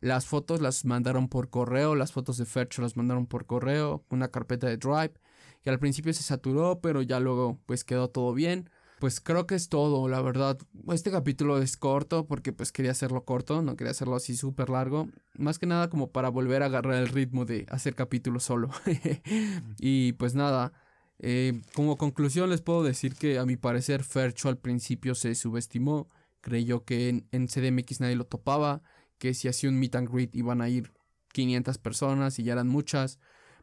Las 0.00 0.26
fotos 0.26 0.60
las 0.60 0.84
mandaron 0.84 1.28
por 1.28 1.50
correo, 1.50 1.96
las 1.96 2.12
fotos 2.12 2.38
de 2.38 2.46
Fercho 2.46 2.82
las 2.82 2.96
mandaron 2.96 3.26
por 3.26 3.46
correo, 3.46 4.04
una 4.10 4.28
carpeta 4.28 4.68
de 4.68 4.76
Drive, 4.76 5.14
que 5.62 5.70
al 5.70 5.80
principio 5.80 6.12
se 6.12 6.22
saturó, 6.22 6.80
pero 6.80 7.02
ya 7.02 7.18
luego 7.20 7.60
pues 7.66 7.82
quedó 7.84 8.10
todo 8.10 8.32
bien 8.32 8.70
pues 9.00 9.20
creo 9.20 9.46
que 9.46 9.54
es 9.56 9.68
todo, 9.68 10.06
la 10.08 10.20
verdad. 10.20 10.58
Este 10.92 11.10
capítulo 11.10 11.60
es 11.60 11.76
corto 11.76 12.26
porque 12.26 12.52
pues 12.52 12.70
quería 12.70 12.92
hacerlo 12.92 13.24
corto, 13.24 13.62
no 13.62 13.74
quería 13.74 13.92
hacerlo 13.92 14.14
así 14.14 14.36
súper 14.36 14.68
largo. 14.68 15.08
Más 15.36 15.58
que 15.58 15.66
nada 15.66 15.88
como 15.90 16.12
para 16.12 16.28
volver 16.28 16.62
a 16.62 16.66
agarrar 16.66 16.94
el 16.94 17.08
ritmo 17.08 17.46
de 17.46 17.66
hacer 17.70 17.94
capítulos 17.94 18.44
solo. 18.44 18.70
y 19.78 20.12
pues 20.12 20.34
nada, 20.34 20.72
eh, 21.18 21.62
como 21.74 21.96
conclusión 21.96 22.50
les 22.50 22.60
puedo 22.60 22.82
decir 22.82 23.14
que 23.16 23.38
a 23.38 23.46
mi 23.46 23.56
parecer 23.56 24.04
Fercho 24.04 24.48
al 24.48 24.58
principio 24.58 25.14
se 25.14 25.34
subestimó. 25.34 26.08
Creyó 26.42 26.84
que 26.84 27.08
en, 27.08 27.26
en 27.32 27.48
CDMX 27.48 28.00
nadie 28.00 28.16
lo 28.16 28.26
topaba, 28.26 28.82
que 29.18 29.34
si 29.34 29.48
hacía 29.48 29.70
un 29.70 29.78
meet 29.78 29.96
and 29.96 30.10
greet 30.12 30.36
iban 30.36 30.60
a 30.60 30.68
ir 30.68 30.92
500 31.32 31.78
personas 31.78 32.38
y 32.38 32.44
ya 32.44 32.52
eran 32.52 32.68
muchas. 32.68 33.18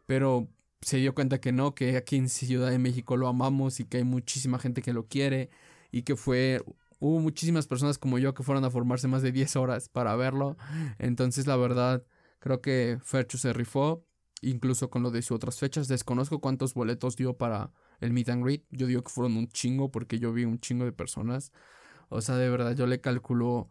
Pero 0.07 0.49
se 0.81 0.97
dio 0.97 1.15
cuenta 1.15 1.39
que 1.39 1.51
no, 1.51 1.75
que 1.75 1.97
aquí 1.97 2.17
en 2.17 2.29
Ciudad 2.29 2.69
de 2.69 2.79
México 2.79 3.17
lo 3.17 3.27
amamos 3.27 3.79
y 3.79 3.85
que 3.85 3.97
hay 3.97 4.03
muchísima 4.03 4.59
gente 4.59 4.81
que 4.81 4.93
lo 4.93 5.07
quiere 5.07 5.49
y 5.91 6.03
que 6.03 6.15
fue 6.15 6.61
hubo 6.99 7.19
muchísimas 7.19 7.67
personas 7.67 7.97
como 7.97 8.17
yo 8.17 8.33
que 8.33 8.43
fueron 8.43 8.65
a 8.65 8.69
formarse 8.69 9.07
más 9.07 9.21
de 9.21 9.31
10 9.31 9.55
horas 9.55 9.89
para 9.89 10.15
verlo. 10.15 10.57
Entonces, 10.99 11.47
la 11.47 11.55
verdad, 11.55 12.03
creo 12.39 12.61
que 12.61 12.99
Fercho 13.03 13.37
se 13.37 13.53
rifó, 13.53 14.05
incluso 14.41 14.89
con 14.89 15.03
lo 15.03 15.11
de 15.11 15.21
sus 15.21 15.35
otras 15.35 15.59
fechas. 15.59 15.87
Desconozco 15.87 16.39
cuántos 16.39 16.73
boletos 16.73 17.15
dio 17.15 17.37
para 17.37 17.71
el 17.99 18.13
meet 18.13 18.29
and 18.29 18.43
greet. 18.43 18.63
Yo 18.71 18.87
digo 18.87 19.03
que 19.03 19.11
fueron 19.11 19.37
un 19.37 19.47
chingo 19.47 19.91
porque 19.91 20.19
yo 20.19 20.33
vi 20.33 20.45
un 20.45 20.59
chingo 20.59 20.85
de 20.85 20.91
personas. 20.91 21.51
O 22.09 22.21
sea, 22.21 22.35
de 22.35 22.49
verdad, 22.49 22.75
yo 22.75 22.87
le 22.87 23.01
calculo 23.01 23.69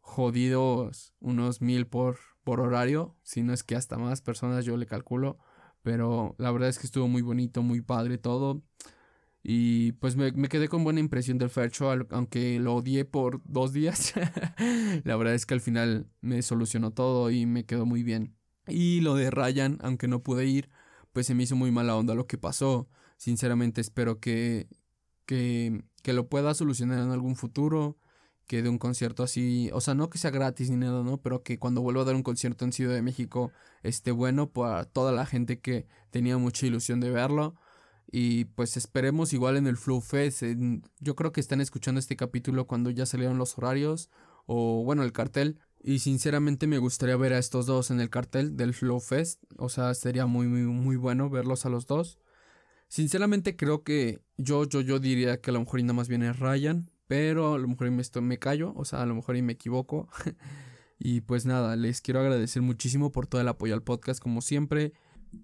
jodidos 0.00 1.14
unos 1.20 1.60
mil 1.60 1.86
por, 1.86 2.18
por 2.44 2.60
horario, 2.60 3.16
si 3.22 3.42
no 3.42 3.52
es 3.52 3.62
que 3.62 3.76
hasta 3.76 3.98
más 3.98 4.20
personas 4.20 4.64
yo 4.64 4.76
le 4.76 4.86
calculo. 4.86 5.38
Pero 5.82 6.34
la 6.38 6.50
verdad 6.52 6.68
es 6.68 6.78
que 6.78 6.86
estuvo 6.86 7.08
muy 7.08 7.22
bonito, 7.22 7.62
muy 7.62 7.80
padre 7.80 8.18
todo. 8.18 8.62
Y 9.42 9.92
pues 9.92 10.16
me, 10.16 10.32
quedé 10.48 10.68
con 10.68 10.84
buena 10.84 11.00
impresión 11.00 11.38
del 11.38 11.50
Fair 11.50 11.70
Show, 11.72 12.06
aunque 12.10 12.60
lo 12.60 12.76
odié 12.76 13.04
por 13.04 13.42
dos 13.44 13.72
días. 13.72 14.14
la 15.04 15.16
verdad 15.16 15.34
es 15.34 15.46
que 15.46 15.54
al 15.54 15.60
final 15.60 16.06
me 16.20 16.42
solucionó 16.42 16.92
todo 16.92 17.30
y 17.30 17.46
me 17.46 17.64
quedó 17.66 17.84
muy 17.84 18.04
bien. 18.04 18.36
Y 18.68 19.00
lo 19.00 19.16
de 19.16 19.30
Ryan, 19.30 19.78
aunque 19.82 20.06
no 20.06 20.22
pude 20.22 20.46
ir, 20.46 20.70
pues 21.12 21.26
se 21.26 21.34
me 21.34 21.42
hizo 21.42 21.56
muy 21.56 21.72
mala 21.72 21.96
onda 21.96 22.14
lo 22.14 22.26
que 22.28 22.38
pasó. 22.38 22.88
Sinceramente 23.16 23.80
espero 23.80 24.20
que, 24.20 24.68
que, 25.26 25.82
que 26.02 26.12
lo 26.12 26.28
pueda 26.28 26.54
solucionar 26.54 27.00
en 27.00 27.10
algún 27.10 27.34
futuro 27.34 27.98
que 28.46 28.62
de 28.62 28.68
un 28.68 28.78
concierto 28.78 29.22
así, 29.22 29.70
o 29.72 29.80
sea, 29.80 29.94
no 29.94 30.10
que 30.10 30.18
sea 30.18 30.30
gratis 30.30 30.70
ni 30.70 30.76
nada, 30.76 31.02
¿no? 31.02 31.18
Pero 31.20 31.42
que 31.42 31.58
cuando 31.58 31.80
vuelva 31.82 32.02
a 32.02 32.04
dar 32.04 32.14
un 32.14 32.22
concierto 32.22 32.64
en 32.64 32.72
Ciudad 32.72 32.94
de 32.94 33.02
México 33.02 33.52
esté 33.82 34.10
bueno 34.10 34.50
para 34.50 34.84
toda 34.84 35.12
la 35.12 35.26
gente 35.26 35.60
que 35.60 35.86
tenía 36.10 36.38
mucha 36.38 36.66
ilusión 36.66 37.00
de 37.00 37.10
verlo. 37.10 37.54
Y 38.10 38.44
pues 38.44 38.76
esperemos 38.76 39.32
igual 39.32 39.56
en 39.56 39.66
el 39.66 39.76
Flow 39.78 40.00
Fest. 40.00 40.42
yo 41.00 41.16
creo 41.16 41.32
que 41.32 41.40
están 41.40 41.60
escuchando 41.60 41.98
este 41.98 42.16
capítulo 42.16 42.66
cuando 42.66 42.90
ya 42.90 43.06
salieron 43.06 43.38
los 43.38 43.56
horarios 43.56 44.10
o 44.46 44.84
bueno, 44.84 45.02
el 45.02 45.12
cartel. 45.12 45.58
Y 45.82 45.98
sinceramente 46.00 46.66
me 46.66 46.78
gustaría 46.78 47.16
ver 47.16 47.32
a 47.32 47.38
estos 47.38 47.66
dos 47.66 47.90
en 47.90 48.00
el 48.00 48.10
cartel 48.10 48.56
del 48.56 48.74
Flow 48.74 49.00
Fest. 49.00 49.42
O 49.58 49.68
sea, 49.68 49.94
sería 49.94 50.26
muy, 50.26 50.46
muy, 50.46 50.60
muy 50.62 50.96
bueno 50.96 51.30
verlos 51.30 51.66
a 51.66 51.70
los 51.70 51.86
dos. 51.86 52.18
Sinceramente 52.88 53.56
creo 53.56 53.82
que 53.82 54.20
yo, 54.36 54.64
yo, 54.64 54.82
yo 54.82 54.98
diría 54.98 55.40
que 55.40 55.50
a 55.50 55.54
lo 55.54 55.60
mejor 55.60 55.80
nada 55.80 55.94
más 55.94 56.08
viene 56.08 56.32
Ryan. 56.34 56.90
Pero 57.12 57.52
a 57.52 57.58
lo 57.58 57.68
mejor 57.68 57.90
me, 57.90 58.02
me 58.22 58.38
callo, 58.38 58.72
o 58.74 58.86
sea, 58.86 59.02
a 59.02 59.06
lo 59.06 59.14
mejor 59.14 59.36
y 59.36 59.42
me 59.42 59.52
equivoco. 59.52 60.08
y 60.98 61.20
pues 61.20 61.44
nada, 61.44 61.76
les 61.76 62.00
quiero 62.00 62.20
agradecer 62.20 62.62
muchísimo 62.62 63.12
por 63.12 63.26
todo 63.26 63.42
el 63.42 63.48
apoyo 63.48 63.74
al 63.74 63.82
podcast, 63.82 64.18
como 64.18 64.40
siempre. 64.40 64.94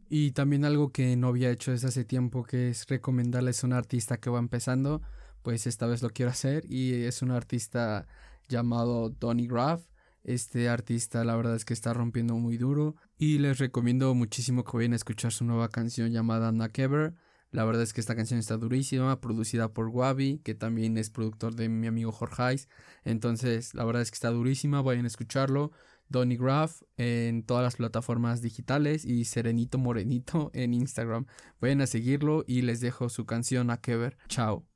Y 0.08 0.30
también 0.30 0.64
algo 0.64 0.92
que 0.92 1.14
no 1.16 1.28
había 1.28 1.50
hecho 1.50 1.70
desde 1.70 1.88
hace 1.88 2.06
tiempo, 2.06 2.42
que 2.42 2.70
es 2.70 2.86
recomendarles 2.86 3.62
a 3.62 3.66
un 3.66 3.74
artista 3.74 4.16
que 4.16 4.30
va 4.30 4.38
empezando. 4.38 5.02
Pues 5.42 5.66
esta 5.66 5.86
vez 5.86 6.02
lo 6.02 6.08
quiero 6.08 6.30
hacer. 6.30 6.64
Y 6.70 6.94
es 7.02 7.20
un 7.20 7.32
artista 7.32 8.06
llamado 8.48 9.10
Donny 9.10 9.46
Graff. 9.46 9.82
Este 10.24 10.70
artista 10.70 11.22
la 11.22 11.36
verdad 11.36 11.54
es 11.54 11.66
que 11.66 11.74
está 11.74 11.92
rompiendo 11.92 12.34
muy 12.36 12.56
duro. 12.56 12.96
Y 13.18 13.40
les 13.40 13.58
recomiendo 13.58 14.14
muchísimo 14.14 14.64
que 14.64 14.74
vayan 14.74 14.94
a 14.94 14.96
escuchar 14.96 15.32
su 15.32 15.44
nueva 15.44 15.68
canción 15.68 16.12
llamada 16.12 16.50
Ever 16.76 17.12
La 17.50 17.64
verdad 17.64 17.82
es 17.82 17.92
que 17.92 18.00
esta 18.00 18.14
canción 18.14 18.38
está 18.38 18.56
durísima, 18.56 19.20
producida 19.20 19.72
por 19.72 19.88
Wabi, 19.88 20.40
que 20.44 20.54
también 20.54 20.98
es 20.98 21.10
productor 21.10 21.54
de 21.54 21.68
mi 21.68 21.86
amigo 21.86 22.12
Jorge. 22.12 22.66
Entonces, 23.04 23.74
la 23.74 23.84
verdad 23.84 24.02
es 24.02 24.10
que 24.10 24.16
está 24.16 24.30
durísima, 24.30 24.82
vayan 24.82 25.04
a 25.04 25.08
escucharlo. 25.08 25.72
Donny 26.08 26.36
Graf 26.36 26.82
en 26.96 27.42
todas 27.42 27.62
las 27.62 27.76
plataformas 27.76 28.40
digitales 28.40 29.04
y 29.04 29.24
Serenito 29.24 29.78
Morenito 29.78 30.50
en 30.54 30.74
Instagram. 30.74 31.26
Vayan 31.60 31.82
a 31.82 31.86
seguirlo 31.86 32.44
y 32.46 32.62
les 32.62 32.80
dejo 32.80 33.08
su 33.08 33.26
canción 33.26 33.70
a 33.70 33.80
que 33.80 33.96
ver. 33.96 34.16
Chao. 34.28 34.66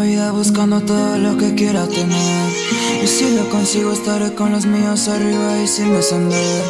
Vida 0.00 0.32
buscando 0.32 0.80
todo 0.80 1.18
lo 1.18 1.36
que 1.36 1.54
quiera 1.54 1.86
tener. 1.86 2.50
Y 3.02 3.06
si 3.06 3.34
lo 3.34 3.48
consigo 3.48 3.92
estaré 3.92 4.34
con 4.34 4.52
los 4.52 4.66
míos 4.66 5.08
arriba 5.08 5.62
y 5.62 5.66
sin 5.66 5.92
descender. 5.92 6.62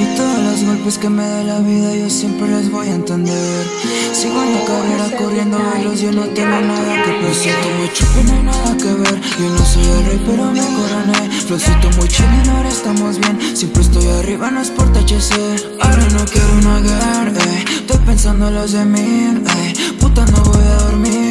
Y 0.00 0.16
todos 0.16 0.38
los 0.38 0.64
golpes 0.64 0.98
que 0.98 1.08
me 1.08 1.26
da 1.28 1.42
la 1.44 1.58
vida 1.60 1.94
yo 1.94 2.08
siempre 2.10 2.48
les 2.48 2.70
voy 2.70 2.88
a 2.88 2.94
entender. 2.94 3.66
Sigo 4.12 4.42
en 4.42 4.54
la 4.54 4.64
carrera 4.64 5.16
corriendo 5.16 5.58
velos, 5.72 6.00
yo 6.00 6.10
no 6.12 6.22
tengo 6.22 6.60
nada 6.60 7.02
que 7.04 7.12
perder 7.12 7.76
muy 7.78 7.92
chupo, 7.92 8.22
no 8.24 8.32
hay 8.32 8.42
nada 8.42 8.76
que 8.76 8.92
ver 8.92 9.20
Yo 9.38 9.48
no 9.48 9.64
soy 9.64 9.84
el 9.84 10.04
rey 10.06 10.22
pero 10.26 10.44
me 10.50 10.60
coroné. 10.60 11.30
Flowcito 11.46 11.90
muy 11.96 12.08
chilling, 12.08 12.50
ahora 12.50 12.68
estamos 12.68 13.18
bien. 13.20 13.38
Siempre 13.56 13.82
estoy 13.82 14.06
arriba, 14.08 14.50
no 14.50 14.60
es 14.60 14.70
por 14.70 14.92
THC 14.92 15.32
Ahora 15.80 16.08
no 16.10 16.24
quiero 16.24 16.52
una 16.60 16.80
guerra, 16.80 17.44
ey 17.44 17.64
Estoy 17.80 17.98
pensando 17.98 18.48
en 18.48 18.54
los 18.54 18.72
de 18.72 18.84
mí, 18.84 19.42
ey 19.56 19.96
Puta 20.00 20.24
no 20.26 20.42
voy 20.42 20.66
a 20.66 20.74
dormir, 20.84 21.27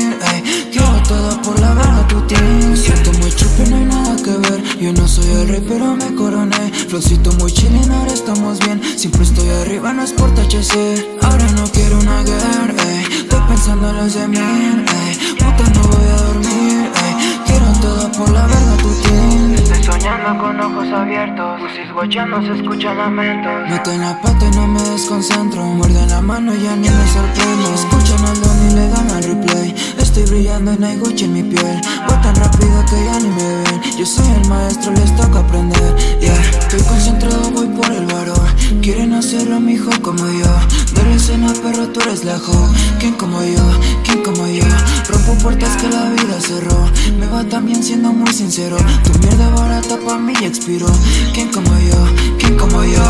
Yo 4.79 4.93
no 4.93 5.07
soy 5.07 5.27
el 5.29 5.47
rey 5.47 5.65
pero 5.67 5.95
me 5.95 6.13
coroné. 6.13 6.71
Flowcito 6.87 7.31
muy 7.33 7.51
chilling, 7.51 7.91
ahora 7.91 8.13
estamos 8.13 8.59
bien. 8.59 8.81
Siempre 8.97 9.23
estoy 9.23 9.49
arriba, 9.49 9.91
no 9.93 10.03
es 10.03 10.13
por 10.13 10.33
THC 10.33 11.17
Ahora 11.21 11.47
no 11.55 11.65
quiero 11.71 11.99
una 11.99 12.23
guerra, 12.23 12.83
ey 12.83 13.03
Estoy 13.21 13.39
pensando 13.47 13.89
en 13.89 13.97
los 13.97 14.13
de 14.13 14.27
mí, 14.27 14.37
ey 14.37 15.35
Puta 15.37 15.69
no 15.73 15.81
voy 15.81 16.09
a 16.09 16.21
dormir, 16.27 16.91
ey 17.03 17.39
Quiero 17.45 17.65
todo 17.81 18.11
por 18.11 18.29
la 18.31 18.45
verga 18.47 18.77
tu 18.77 18.89
team 19.01 19.53
Estoy 19.53 19.83
soñando 19.83 20.41
con 20.41 20.59
ojos 20.59 20.87
abiertos. 20.91 21.61
Pusis 21.61 21.93
guachando 21.93 22.41
se 22.41 22.61
escuchan 22.61 22.97
lamentos. 22.97 23.69
Meto 23.69 23.91
en 23.91 24.01
la 24.01 24.21
pata 24.21 24.45
y 24.45 24.55
no 24.55 24.67
me 24.67 24.81
desconcentro. 24.81 25.63
Muerde 25.63 25.99
en 25.99 26.09
la 26.09 26.21
mano 26.21 26.53
y 26.53 26.61
ya 26.63 26.75
ni 26.75 26.89
me 26.89 27.07
sorprendo. 27.07 27.73
Escuchan 27.73 28.25
al 28.25 28.41
don 28.41 28.69
y 28.69 28.73
le 28.75 28.89
dan 28.89 29.11
al 29.11 29.23
replay 29.23 29.75
Estoy 30.17 30.35
brillando 30.35 30.71
en 30.71 30.83
hay 30.83 30.97
Gucci 30.97 31.25
en 31.25 31.33
mi 31.33 31.43
piel. 31.43 31.81
Voy 32.07 32.21
tan 32.23 32.35
rápido 32.35 32.83
que 32.89 33.05
ya 33.05 33.19
ni 33.19 33.29
me 33.29 33.55
ven. 33.61 33.81
Yo 33.99 34.03
soy 34.03 34.25
el 34.41 34.49
maestro, 34.49 34.91
les 34.93 35.15
toca 35.15 35.41
aprender. 35.41 35.95
Yeah, 36.19 36.41
estoy 36.59 36.81
concentrado, 36.81 37.51
voy 37.51 37.67
por 37.67 37.91
el 37.91 38.07
varón 38.07 38.47
Quieren 38.81 39.13
hacerlo, 39.13 39.59
mijo, 39.59 39.91
como 40.01 40.25
yo. 40.25 40.51
De 40.95 41.03
la 41.03 41.15
escena, 41.15 41.53
pero 41.61 41.89
tú 41.89 42.01
eres 42.01 42.25
lejos 42.25 42.71
¿Quién 42.99 43.13
como 43.13 43.43
yo? 43.43 43.61
¿Quién 44.03 44.23
como 44.23 44.47
yo? 44.47 44.63
Rompo 45.07 45.35
puertas 45.43 45.75
que 45.77 45.87
la 45.87 46.09
vida 46.09 46.41
cerró. 46.41 46.89
Me 47.19 47.27
va 47.27 47.43
también 47.43 47.83
siendo 47.83 48.11
muy 48.11 48.33
sincero. 48.33 48.77
Tu 49.03 49.19
mierda 49.19 49.49
barata 49.49 49.97
pa' 50.03 50.17
mí 50.17 50.33
expiró. 50.41 50.87
¿Quién 51.35 51.49
como 51.49 51.69
yo? 51.77 52.37
¿Quién 52.39 52.57
como 52.57 52.83
yo? 52.83 53.03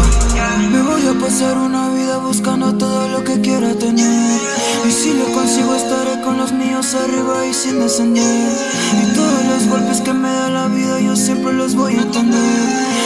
Me 0.71 0.81
voy 0.81 1.07
a 1.07 1.13
pasar 1.19 1.57
una 1.57 1.89
vida 1.89 2.17
buscando 2.17 2.73
todo 2.75 3.07
lo 3.07 3.23
que 3.23 3.39
quiera 3.39 3.73
tener. 3.75 4.41
Y 4.85 4.91
si 4.91 5.13
lo 5.13 5.25
consigo 5.33 5.73
estaré 5.75 6.16
con 6.27 6.37
los 6.37 6.51
míos 6.51 6.93
arriba 6.93 7.45
y 7.45 7.53
sin 7.53 7.79
descender. 7.79 8.51
Y 9.01 9.13
todos 9.15 9.45
los 9.45 9.67
golpes 9.67 10.01
que 10.01 10.11
me 10.11 10.27
da 10.27 10.49
la 10.49 10.67
vida 10.67 10.99
yo 10.99 11.15
siempre 11.15 11.53
los 11.53 11.73
voy 11.73 11.95
a 11.95 12.01
entender 12.01 12.59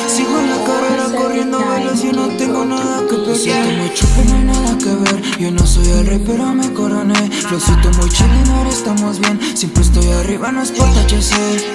Sigo 0.07 0.39
en 0.39 0.49
la 0.49 0.59
carrera 0.63 1.05
corriendo 1.15 1.59
velos 1.59 2.03
y 2.03 2.11
no 2.11 2.27
tengo 2.29 2.65
nada 2.65 3.01
que 3.07 3.15
perder. 3.17 3.37
Siento 3.37 3.71
muy 3.77 3.93
chupe, 3.93 4.25
no 4.25 4.35
hay 4.37 4.43
nada 4.43 4.77
que 4.83 4.93
ver 5.03 5.21
Yo 5.39 5.51
no 5.51 5.65
soy 5.67 5.87
el 5.87 6.07
rey 6.07 6.23
pero 6.25 6.53
me 6.55 6.73
coroné. 6.73 7.21
Flowcito 7.47 7.89
muy 7.99 8.09
chilling, 8.09 8.49
ahora 8.55 8.69
estamos 8.69 9.19
bien. 9.19 9.39
Siempre 9.55 9.83
estoy 9.83 10.07
arriba, 10.21 10.51
no 10.51 10.63
es 10.63 10.71
por 10.71 10.87
THC 10.91 11.31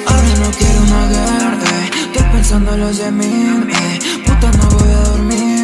Ahora 0.07 0.33
no 0.43 0.51
quiero 0.59 0.81
una 0.89 1.03
guerra, 1.15 1.59
ey 1.79 1.91
Estoy 2.07 2.27
pensando 2.33 2.75
en 2.75 2.81
los 2.81 2.99
de 2.99 3.11
mí, 3.13 3.33
ey 3.83 4.23
Puta 4.27 4.51
no 4.59 4.67
voy 4.79 4.91
a 4.91 5.01
dormir, 5.11 5.56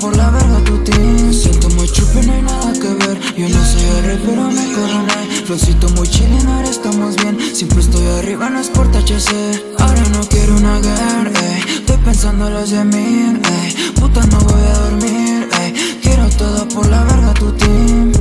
por 0.00 0.16
la 0.16 0.30
verga 0.30 0.58
tu 0.64 0.78
team 0.78 1.32
Siento 1.32 1.68
muy 1.70 1.88
chupi, 1.88 2.26
no 2.26 2.32
hay 2.32 2.42
nada 2.42 2.72
que 2.72 2.88
ver 2.94 3.20
Yo 3.36 3.48
no 3.48 3.64
soy 3.64 3.82
el 3.82 4.04
rey, 4.04 4.22
pero 4.24 4.50
me 4.50 4.72
coroné 4.72 5.44
Flowcito 5.44 5.88
muy 5.90 6.08
chilling, 6.08 6.46
ahora 6.46 6.68
estamos 6.68 7.16
bien 7.16 7.38
Siempre 7.54 7.80
estoy 7.80 8.06
arriba, 8.18 8.50
no 8.50 8.60
es 8.60 8.68
por 8.68 8.90
THC 8.90 9.30
Ahora 9.78 10.02
no 10.12 10.20
quiero 10.28 10.56
una 10.56 10.80
guerra, 10.80 11.30
ey. 11.40 11.62
Estoy 11.78 11.96
pensando 11.98 12.48
en 12.48 12.54
los 12.54 12.70
de 12.70 12.84
mil, 12.84 13.40
ey. 13.62 13.92
Puta, 14.00 14.24
no 14.26 14.38
voy 14.40 14.62
a 14.62 14.78
dormir, 14.78 15.48
ey. 15.60 15.98
Quiero 16.02 16.28
todo 16.30 16.66
por 16.68 16.86
la 16.88 17.04
verga 17.04 17.34
tu 17.34 17.52
team 17.52 18.12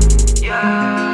yeah. 0.45 1.04